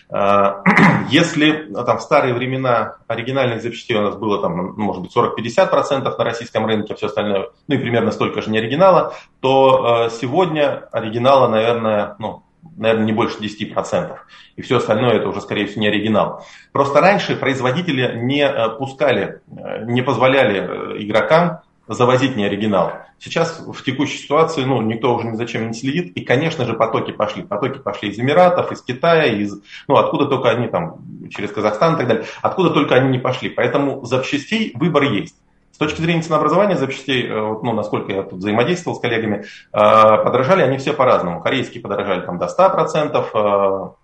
Э, 0.09 0.63
если 1.09 1.71
там, 1.73 1.97
в 1.97 2.01
старые 2.01 2.33
времена 2.33 2.97
оригинальных 3.07 3.61
запчастей 3.61 3.97
у 3.97 4.01
нас 4.01 4.15
было, 4.15 4.41
там, 4.41 4.57
ну, 4.57 4.73
может 4.77 5.01
быть, 5.01 5.15
40-50% 5.15 6.17
на 6.17 6.23
российском 6.23 6.65
рынке, 6.65 6.95
все 6.95 7.07
остальное, 7.07 7.49
ну 7.67 7.75
и 7.75 7.77
примерно 7.77 8.11
столько 8.11 8.41
же 8.41 8.49
не 8.49 8.59
оригинала, 8.59 9.13
то 9.39 10.09
сегодня 10.11 10.87
оригинала, 10.91 11.47
наверное, 11.47 12.15
ну, 12.19 12.43
наверное, 12.77 13.05
не 13.05 13.13
больше 13.13 13.39
10%. 13.39 14.15
И 14.55 14.61
все 14.61 14.77
остальное 14.77 15.15
это 15.15 15.29
уже, 15.29 15.41
скорее 15.41 15.67
всего, 15.67 15.81
не 15.81 15.87
оригинал. 15.87 16.45
Просто 16.71 17.01
раньше 17.01 17.35
производители 17.35 18.17
не 18.17 18.47
пускали, 18.77 19.41
не 19.85 20.01
позволяли 20.01 21.03
игрокам 21.03 21.61
завозить 21.89 22.35
не 22.35 22.45
оригинал. 22.45 22.93
Сейчас 23.17 23.59
в 23.59 23.83
текущей 23.83 24.19
ситуации 24.19 24.63
ну, 24.63 24.81
никто 24.81 25.15
уже 25.15 25.27
ни 25.27 25.35
зачем 25.35 25.67
не 25.67 25.73
следит. 25.73 26.15
И, 26.15 26.21
конечно 26.21 26.63
же, 26.65 26.73
потоки 26.73 27.11
пошли. 27.11 27.41
Потоки 27.41 27.79
пошли 27.79 28.09
из 28.09 28.19
Эмиратов, 28.19 28.71
из 28.71 28.81
Китая, 28.81 29.25
из, 29.25 29.59
ну, 29.87 29.95
откуда 29.97 30.27
только 30.27 30.51
они 30.51 30.67
там, 30.67 30.99
через 31.31 31.51
Казахстан 31.51 31.95
и 31.95 31.97
так 31.97 32.07
далее. 32.07 32.25
Откуда 32.41 32.69
только 32.69 32.95
они 32.95 33.09
не 33.09 33.17
пошли. 33.17 33.49
Поэтому 33.49 34.05
запчастей 34.05 34.71
выбор 34.75 35.03
есть. 35.03 35.35
Точки 35.79 36.01
зрения 36.01 36.21
ценообразования 36.21 36.75
запчастей, 36.75 37.25
э, 37.25 37.33
ну, 37.33 37.71
насколько 37.71 38.11
я 38.11 38.23
тут 38.23 38.39
взаимодействовал 38.39 38.97
с 38.97 38.99
коллегами, 38.99 39.45
э, 39.45 39.45
подорожали 39.71 40.61
они 40.61 40.77
все 40.77 40.91
по-разному. 40.91 41.41
Корейские 41.41 41.81
подорожали 41.81 42.19
там 42.25 42.37
до 42.37 42.47
100%, 42.47 43.95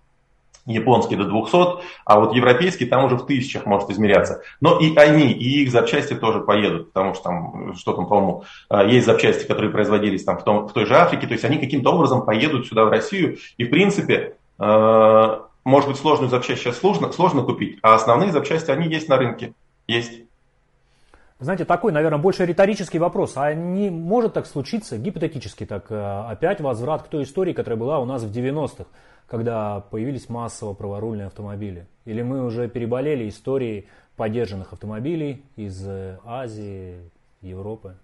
японский 0.64 1.16
до 1.16 1.26
200, 1.26 1.82
а 2.06 2.18
вот 2.18 2.34
европейский 2.34 2.86
там 2.86 3.04
уже 3.04 3.16
в 3.16 3.26
тысячах 3.26 3.66
может 3.66 3.90
измеряться. 3.90 4.40
Но 4.62 4.78
и 4.80 4.96
они, 4.96 5.30
и 5.30 5.62
их 5.62 5.70
запчасти 5.70 6.14
тоже 6.14 6.40
поедут, 6.40 6.94
потому 6.94 7.12
что 7.12 7.24
там, 7.24 7.74
что 7.76 7.92
там, 7.92 8.06
по-моему, 8.06 8.44
есть 8.86 9.06
запчасти, 9.06 9.46
которые 9.46 9.70
производились 9.70 10.24
там 10.24 10.38
в, 10.38 10.44
том, 10.44 10.66
в 10.66 10.72
той 10.72 10.86
же 10.86 10.96
Африке, 10.96 11.26
то 11.26 11.34
есть 11.34 11.44
они 11.44 11.58
каким-то 11.58 11.90
образом 11.92 12.24
поедут 12.24 12.66
сюда 12.66 12.84
в 12.86 12.88
Россию, 12.88 13.36
и 13.58 13.64
в 13.64 13.70
принципе, 13.70 14.38
может 14.58 15.88
быть, 15.88 15.98
сложную 15.98 16.30
запчасть 16.30 16.62
сейчас 16.62 16.78
сложно, 16.78 17.12
сложно 17.12 17.42
купить, 17.42 17.78
а 17.82 17.94
основные 17.94 18.32
запчасти, 18.32 18.72
они 18.72 18.88
есть 18.88 19.08
на 19.08 19.18
рынке, 19.18 19.54
есть. 19.86 20.25
Знаете, 21.38 21.64
такой, 21.64 21.92
наверное, 21.92 22.18
больше 22.18 22.46
риторический 22.46 22.98
вопрос. 22.98 23.34
А 23.36 23.52
не 23.52 23.90
может 23.90 24.32
так 24.32 24.46
случиться, 24.46 24.96
гипотетически 24.96 25.66
так, 25.66 25.86
э, 25.90 26.24
опять 26.28 26.60
возврат 26.60 27.02
к 27.02 27.08
той 27.08 27.24
истории, 27.24 27.52
которая 27.52 27.78
была 27.78 27.98
у 28.00 28.04
нас 28.04 28.22
в 28.22 28.30
90-х? 28.30 28.86
когда 29.26 29.80
появились 29.80 30.28
массово 30.28 30.74
праворульные 30.74 31.26
автомобили? 31.26 31.86
Или 32.04 32.22
мы 32.22 32.44
уже 32.44 32.68
переболели 32.68 33.28
историей 33.28 33.88
поддержанных 34.16 34.72
автомобилей 34.72 35.44
из 35.56 35.86
э, 35.86 36.18
Азии, 36.24 37.10
Европы? 37.40 37.96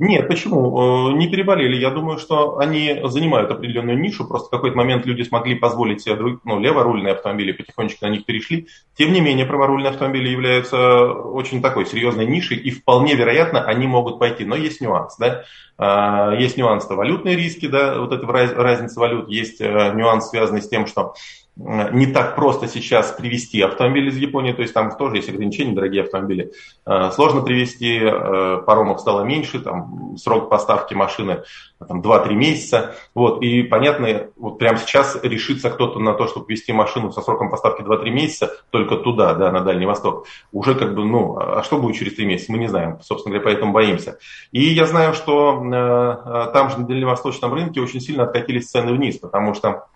Нет, 0.00 0.26
почему? 0.26 1.12
Э, 1.12 1.16
не 1.16 1.28
переболели. 1.28 1.76
Я 1.76 1.90
думаю, 1.90 2.18
что 2.18 2.58
они 2.58 3.00
занимают 3.04 3.50
определенную 3.52 3.96
нишу. 3.98 4.26
Просто 4.26 4.48
в 4.48 4.50
какой-то 4.50 4.76
момент 4.76 5.06
люди 5.06 5.22
смогли 5.22 5.54
позволить 5.54 6.02
себе 6.02 6.16
ну, 6.42 6.58
леворульные 6.58 7.14
автомобили, 7.14 7.52
потихонечку 7.52 8.04
на 8.04 8.10
них 8.10 8.24
перешли. 8.24 8.66
Тем 8.98 9.12
не 9.12 9.20
менее, 9.20 9.46
праворульные 9.46 9.90
автомобили 9.90 10.28
являются 10.28 11.06
очень 11.06 11.62
такой 11.62 11.86
серьезной 11.86 12.26
нишей, 12.26 12.56
и 12.56 12.72
вполне 12.72 13.14
вероятно, 13.14 13.64
они 13.64 13.86
могут 13.86 14.18
пойти. 14.18 14.44
Но 14.44 14.56
есть 14.56 14.80
нюанс. 14.80 15.16
Да? 15.16 15.44
А, 15.78 16.34
есть 16.34 16.56
нюанс 16.56 16.88
-то 16.88 16.96
валютные 16.96 17.36
риски, 17.36 17.66
да, 17.66 17.98
вот 17.98 18.12
эта 18.12 18.26
разница 18.26 18.98
валют. 18.98 19.28
Есть 19.28 19.60
э, 19.60 19.92
нюанс, 19.94 20.30
связанный 20.30 20.62
с 20.62 20.68
тем, 20.68 20.86
что 20.86 21.14
не 21.56 22.06
так 22.06 22.34
просто 22.34 22.66
сейчас 22.66 23.12
привезти 23.12 23.60
автомобиль 23.60 24.08
из 24.08 24.16
Японии, 24.16 24.52
то 24.52 24.62
есть 24.62 24.74
там 24.74 24.90
тоже 24.96 25.16
есть 25.16 25.28
ограничения, 25.28 25.72
дорогие 25.72 26.02
автомобили. 26.02 26.52
Э, 26.84 27.10
сложно 27.12 27.42
привезти, 27.42 28.00
э, 28.02 28.62
паромов 28.66 29.00
стало 29.00 29.22
меньше, 29.22 29.60
там 29.60 30.16
срок 30.16 30.50
поставки 30.50 30.94
машины 30.94 31.44
там, 31.86 32.00
2-3 32.00 32.34
месяца. 32.34 32.96
Вот, 33.14 33.40
и 33.40 33.62
понятно, 33.62 34.30
вот 34.36 34.58
прямо 34.58 34.78
сейчас 34.78 35.16
решится 35.22 35.70
кто-то 35.70 36.00
на 36.00 36.14
то, 36.14 36.26
чтобы 36.26 36.46
вести 36.48 36.72
машину 36.72 37.12
со 37.12 37.20
сроком 37.20 37.50
поставки 37.50 37.82
2-3 37.82 38.10
месяца 38.10 38.50
только 38.70 38.96
туда, 38.96 39.34
да, 39.34 39.52
на 39.52 39.60
Дальний 39.60 39.86
Восток. 39.86 40.26
Уже 40.50 40.74
как 40.74 40.96
бы, 40.96 41.04
ну, 41.04 41.38
а 41.38 41.62
что 41.62 41.78
будет 41.78 41.96
через 41.96 42.16
3 42.16 42.26
месяца, 42.26 42.50
мы 42.50 42.58
не 42.58 42.66
знаем, 42.66 42.98
собственно 43.00 43.32
говоря, 43.32 43.52
поэтому 43.52 43.72
боимся. 43.72 44.18
И 44.50 44.64
я 44.64 44.86
знаю, 44.86 45.14
что 45.14 45.62
э, 45.64 46.52
там 46.52 46.70
же 46.70 46.80
на 46.80 46.86
дальневосточном 46.88 47.54
рынке 47.54 47.80
очень 47.80 48.00
сильно 48.00 48.24
откатились 48.24 48.68
цены 48.68 48.92
вниз, 48.92 49.18
потому 49.18 49.54
что 49.54 49.86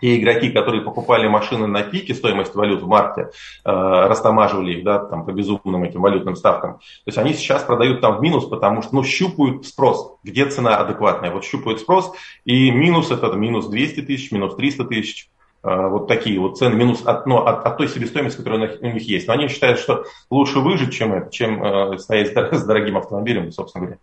те 0.00 0.18
игроки, 0.18 0.50
которые 0.50 0.82
покупали 0.82 1.26
машины 1.28 1.66
на 1.66 1.82
пике 1.82 2.14
стоимости 2.14 2.56
валют 2.56 2.82
в 2.82 2.86
марте, 2.86 3.30
э, 3.64 3.70
растамаживали 3.70 4.78
их 4.78 4.84
да, 4.84 4.98
там, 4.98 5.24
по 5.24 5.32
безумным 5.32 5.84
этим 5.84 6.00
валютным 6.00 6.36
ставкам, 6.36 6.74
то 6.78 6.82
есть 7.06 7.18
они 7.18 7.32
сейчас 7.34 7.62
продают 7.62 8.00
там 8.00 8.18
в 8.18 8.22
минус, 8.22 8.46
потому 8.46 8.82
что 8.82 8.94
ну, 8.94 9.04
щупают 9.04 9.66
спрос, 9.66 10.16
где 10.22 10.46
цена 10.46 10.76
адекватная. 10.76 11.30
Вот 11.30 11.44
щупают 11.44 11.80
спрос, 11.80 12.12
и 12.44 12.70
минус 12.70 13.10
это 13.10 13.28
минус 13.32 13.68
200 13.68 14.02
тысяч, 14.02 14.32
минус 14.32 14.54
300 14.56 14.84
тысяч. 14.84 15.28
Э, 15.62 15.88
вот 15.88 16.06
такие 16.06 16.38
вот 16.38 16.58
цены, 16.58 16.76
минус 16.76 17.02
от, 17.04 17.26
ну, 17.26 17.38
от, 17.38 17.64
от 17.66 17.76
той 17.76 17.88
себестоимости, 17.88 18.38
которая 18.38 18.78
у 18.80 18.86
них 18.86 19.02
есть. 19.02 19.26
Но 19.26 19.34
они 19.34 19.48
считают, 19.48 19.78
что 19.78 20.04
лучше 20.30 20.60
выжить, 20.60 20.94
чем, 20.94 21.30
чем 21.30 21.62
э, 21.62 21.98
стоять 21.98 22.28
с 22.28 22.64
дорогим 22.66 22.96
автомобилем 22.96 23.48
и, 23.48 23.50
собственно 23.50 23.86
говоря, 23.86 23.98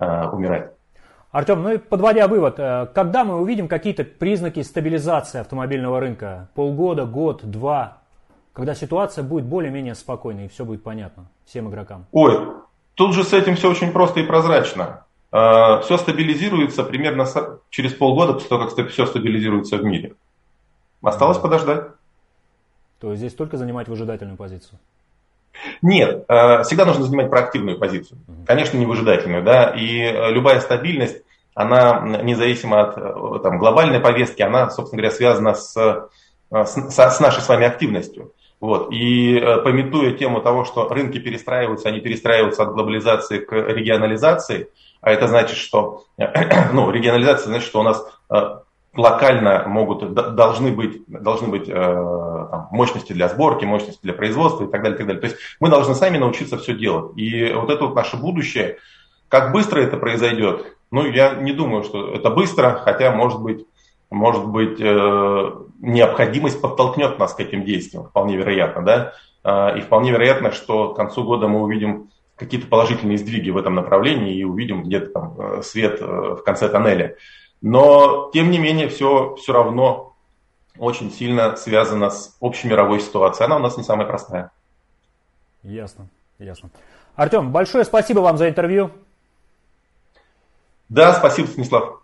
э, 0.00 0.28
умирать. 0.30 0.72
Артем, 1.30 1.62
ну 1.62 1.74
и 1.74 1.78
подводя 1.78 2.26
вывод, 2.26 2.58
э, 2.58 2.86
когда 2.94 3.24
мы 3.24 3.40
увидим 3.40 3.68
какие-то 3.68 4.04
признаки 4.04 4.62
стабилизации 4.62 5.40
автомобильного 5.40 6.00
рынка? 6.00 6.48
Полгода, 6.54 7.04
год, 7.04 7.42
два? 7.44 7.98
Когда 8.54 8.74
ситуация 8.74 9.22
будет 9.22 9.44
более-менее 9.44 9.94
спокойной 9.94 10.46
и 10.46 10.48
все 10.48 10.64
будет 10.64 10.82
понятно 10.82 11.26
всем 11.44 11.68
игрокам? 11.68 12.06
Ой, 12.12 12.54
тут 12.94 13.14
же 13.14 13.24
с 13.24 13.32
этим 13.34 13.56
все 13.56 13.70
очень 13.70 13.92
просто 13.92 14.20
и 14.20 14.22
прозрачно. 14.22 15.04
Э, 15.30 15.80
все 15.82 15.98
стабилизируется 15.98 16.82
примерно 16.82 17.26
через 17.68 17.92
полгода 17.92 18.32
после 18.32 18.48
того, 18.48 18.66
как 18.66 18.88
все 18.88 19.04
стабилизируется 19.04 19.76
в 19.76 19.84
мире. 19.84 20.14
Осталось 21.02 21.36
да. 21.36 21.42
подождать. 21.42 21.84
То 23.00 23.10
есть 23.10 23.20
здесь 23.20 23.34
только 23.34 23.58
занимать 23.58 23.86
выжидательную 23.86 24.38
позицию? 24.38 24.78
Нет, 25.82 26.24
э, 26.28 26.62
всегда 26.62 26.84
нужно 26.84 27.04
занимать 27.04 27.30
проактивную 27.30 27.78
позицию. 27.78 28.20
Конечно, 28.46 28.78
не 28.78 28.86
выжидательную, 28.86 29.42
да, 29.42 29.70
и 29.70 30.00
э, 30.00 30.30
любая 30.30 30.60
стабильность, 30.60 31.22
она 31.54 32.20
независимо 32.22 32.80
от 32.80 32.96
э, 32.96 33.42
там, 33.42 33.58
глобальной 33.58 34.00
повестки, 34.00 34.42
она, 34.42 34.70
собственно 34.70 35.02
говоря, 35.02 35.16
связана 35.16 35.54
с, 35.54 35.74
с, 36.50 36.90
с 36.90 37.20
нашей 37.20 37.42
с 37.42 37.48
вами 37.48 37.66
активностью. 37.66 38.32
Вот. 38.60 38.90
И 38.90 39.38
пометуя 39.62 40.12
тему 40.12 40.40
того, 40.40 40.64
что 40.64 40.88
рынки 40.88 41.18
перестраиваются, 41.18 41.88
они 41.88 42.00
перестраиваются 42.00 42.64
от 42.64 42.72
глобализации 42.72 43.38
к 43.38 43.52
регионализации, 43.52 44.68
а 45.00 45.12
это 45.12 45.28
значит, 45.28 45.56
что 45.56 46.04
ну, 46.72 46.90
регионализация 46.90 47.46
значит, 47.46 47.68
что 47.68 47.80
у 47.80 47.84
нас 47.84 48.04
локально 48.96 49.62
могут, 49.68 50.12
должны 50.12 50.72
быть, 50.72 51.04
должны 51.06 51.46
быть 51.46 51.68
там, 52.50 52.68
мощности 52.70 53.12
для 53.12 53.28
сборки, 53.28 53.64
мощности 53.64 54.00
для 54.02 54.12
производства 54.12 54.64
и 54.64 54.70
так 54.70 54.82
далее, 54.82 54.96
и 54.96 54.98
так 54.98 55.06
далее. 55.06 55.20
То 55.20 55.26
есть 55.28 55.38
мы 55.60 55.68
должны 55.68 55.94
сами 55.94 56.18
научиться 56.18 56.58
все 56.58 56.74
делать. 56.74 57.16
И 57.16 57.52
вот 57.52 57.70
это 57.70 57.86
вот 57.86 57.94
наше 57.94 58.16
будущее, 58.16 58.78
как 59.28 59.52
быстро 59.52 59.80
это 59.80 59.96
произойдет, 59.96 60.76
ну, 60.90 61.04
я 61.04 61.34
не 61.34 61.52
думаю, 61.52 61.82
что 61.82 62.14
это 62.14 62.30
быстро, 62.30 62.80
хотя, 62.82 63.12
может 63.12 63.40
быть, 63.40 63.66
может 64.10 64.46
быть, 64.46 64.80
э, 64.80 65.52
необходимость 65.80 66.60
подтолкнет 66.62 67.18
нас 67.18 67.34
к 67.34 67.40
этим 67.40 67.64
действиям, 67.64 68.04
вполне 68.04 68.36
вероятно, 68.36 68.82
да, 68.82 69.12
э, 69.44 69.78
и 69.78 69.80
вполне 69.82 70.12
вероятно, 70.12 70.50
что 70.50 70.94
к 70.94 70.96
концу 70.96 71.24
года 71.24 71.46
мы 71.46 71.60
увидим 71.62 72.10
какие-то 72.36 72.68
положительные 72.68 73.18
сдвиги 73.18 73.50
в 73.50 73.58
этом 73.58 73.74
направлении 73.74 74.34
и 74.34 74.44
увидим 74.44 74.82
где-то 74.82 75.10
там 75.10 75.34
э, 75.38 75.62
свет 75.62 76.00
в 76.00 76.38
конце 76.38 76.68
тоннеля. 76.68 77.16
Но, 77.60 78.30
тем 78.32 78.50
не 78.50 78.58
менее, 78.58 78.88
все, 78.88 79.34
все 79.34 79.52
равно 79.52 80.07
очень 80.78 81.10
сильно 81.10 81.56
связана 81.56 82.10
с 82.10 82.36
общей 82.40 82.68
мировой 82.68 83.00
ситуацией. 83.00 83.46
Она 83.46 83.56
у 83.56 83.60
нас 83.60 83.76
не 83.76 83.84
самая 83.84 84.06
простая. 84.06 84.50
Ясно, 85.62 86.08
ясно. 86.38 86.70
Артем, 87.16 87.50
большое 87.50 87.84
спасибо 87.84 88.20
вам 88.20 88.38
за 88.38 88.48
интервью. 88.48 88.90
Да, 90.88 91.12
спасибо, 91.14 91.48
Станислав. 91.48 92.00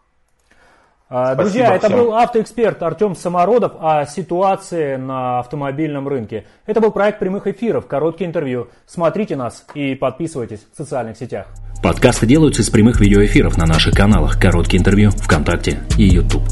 А, 1.09 1.35
друзья, 1.35 1.67
Спасибо 1.67 1.77
это 1.77 1.87
всем. 1.87 1.99
был 1.99 2.15
автоэксперт 2.15 2.83
Артем 2.83 3.15
Самородов 3.15 3.73
о 3.79 4.07
ситуации 4.07 4.97
на 4.97 5.39
автомобильном 5.39 6.09
рынке. 6.09 6.47
Это 6.67 6.81
был 6.81 6.91
проект 6.91 7.19
прямых 7.19 7.47
эфиров, 7.47 7.87
короткие 7.87 8.27
интервью. 8.29 8.69
Смотрите 8.87 9.37
нас 9.37 9.65
и 9.75 9.95
подписывайтесь 9.95 10.67
в 10.73 10.77
социальных 10.77 11.17
сетях. 11.17 11.47
Подкасты 11.83 12.27
делаются 12.27 12.63
из 12.63 12.71
прямых 12.71 13.01
видеоэфиров 13.01 13.59
на 13.59 13.67
наших 13.67 13.95
каналах 13.95 14.41
«Короткие 14.41 14.81
интервью», 14.81 15.11
ВКонтакте 15.11 15.81
и 15.99 16.05
YouTube. 16.05 16.43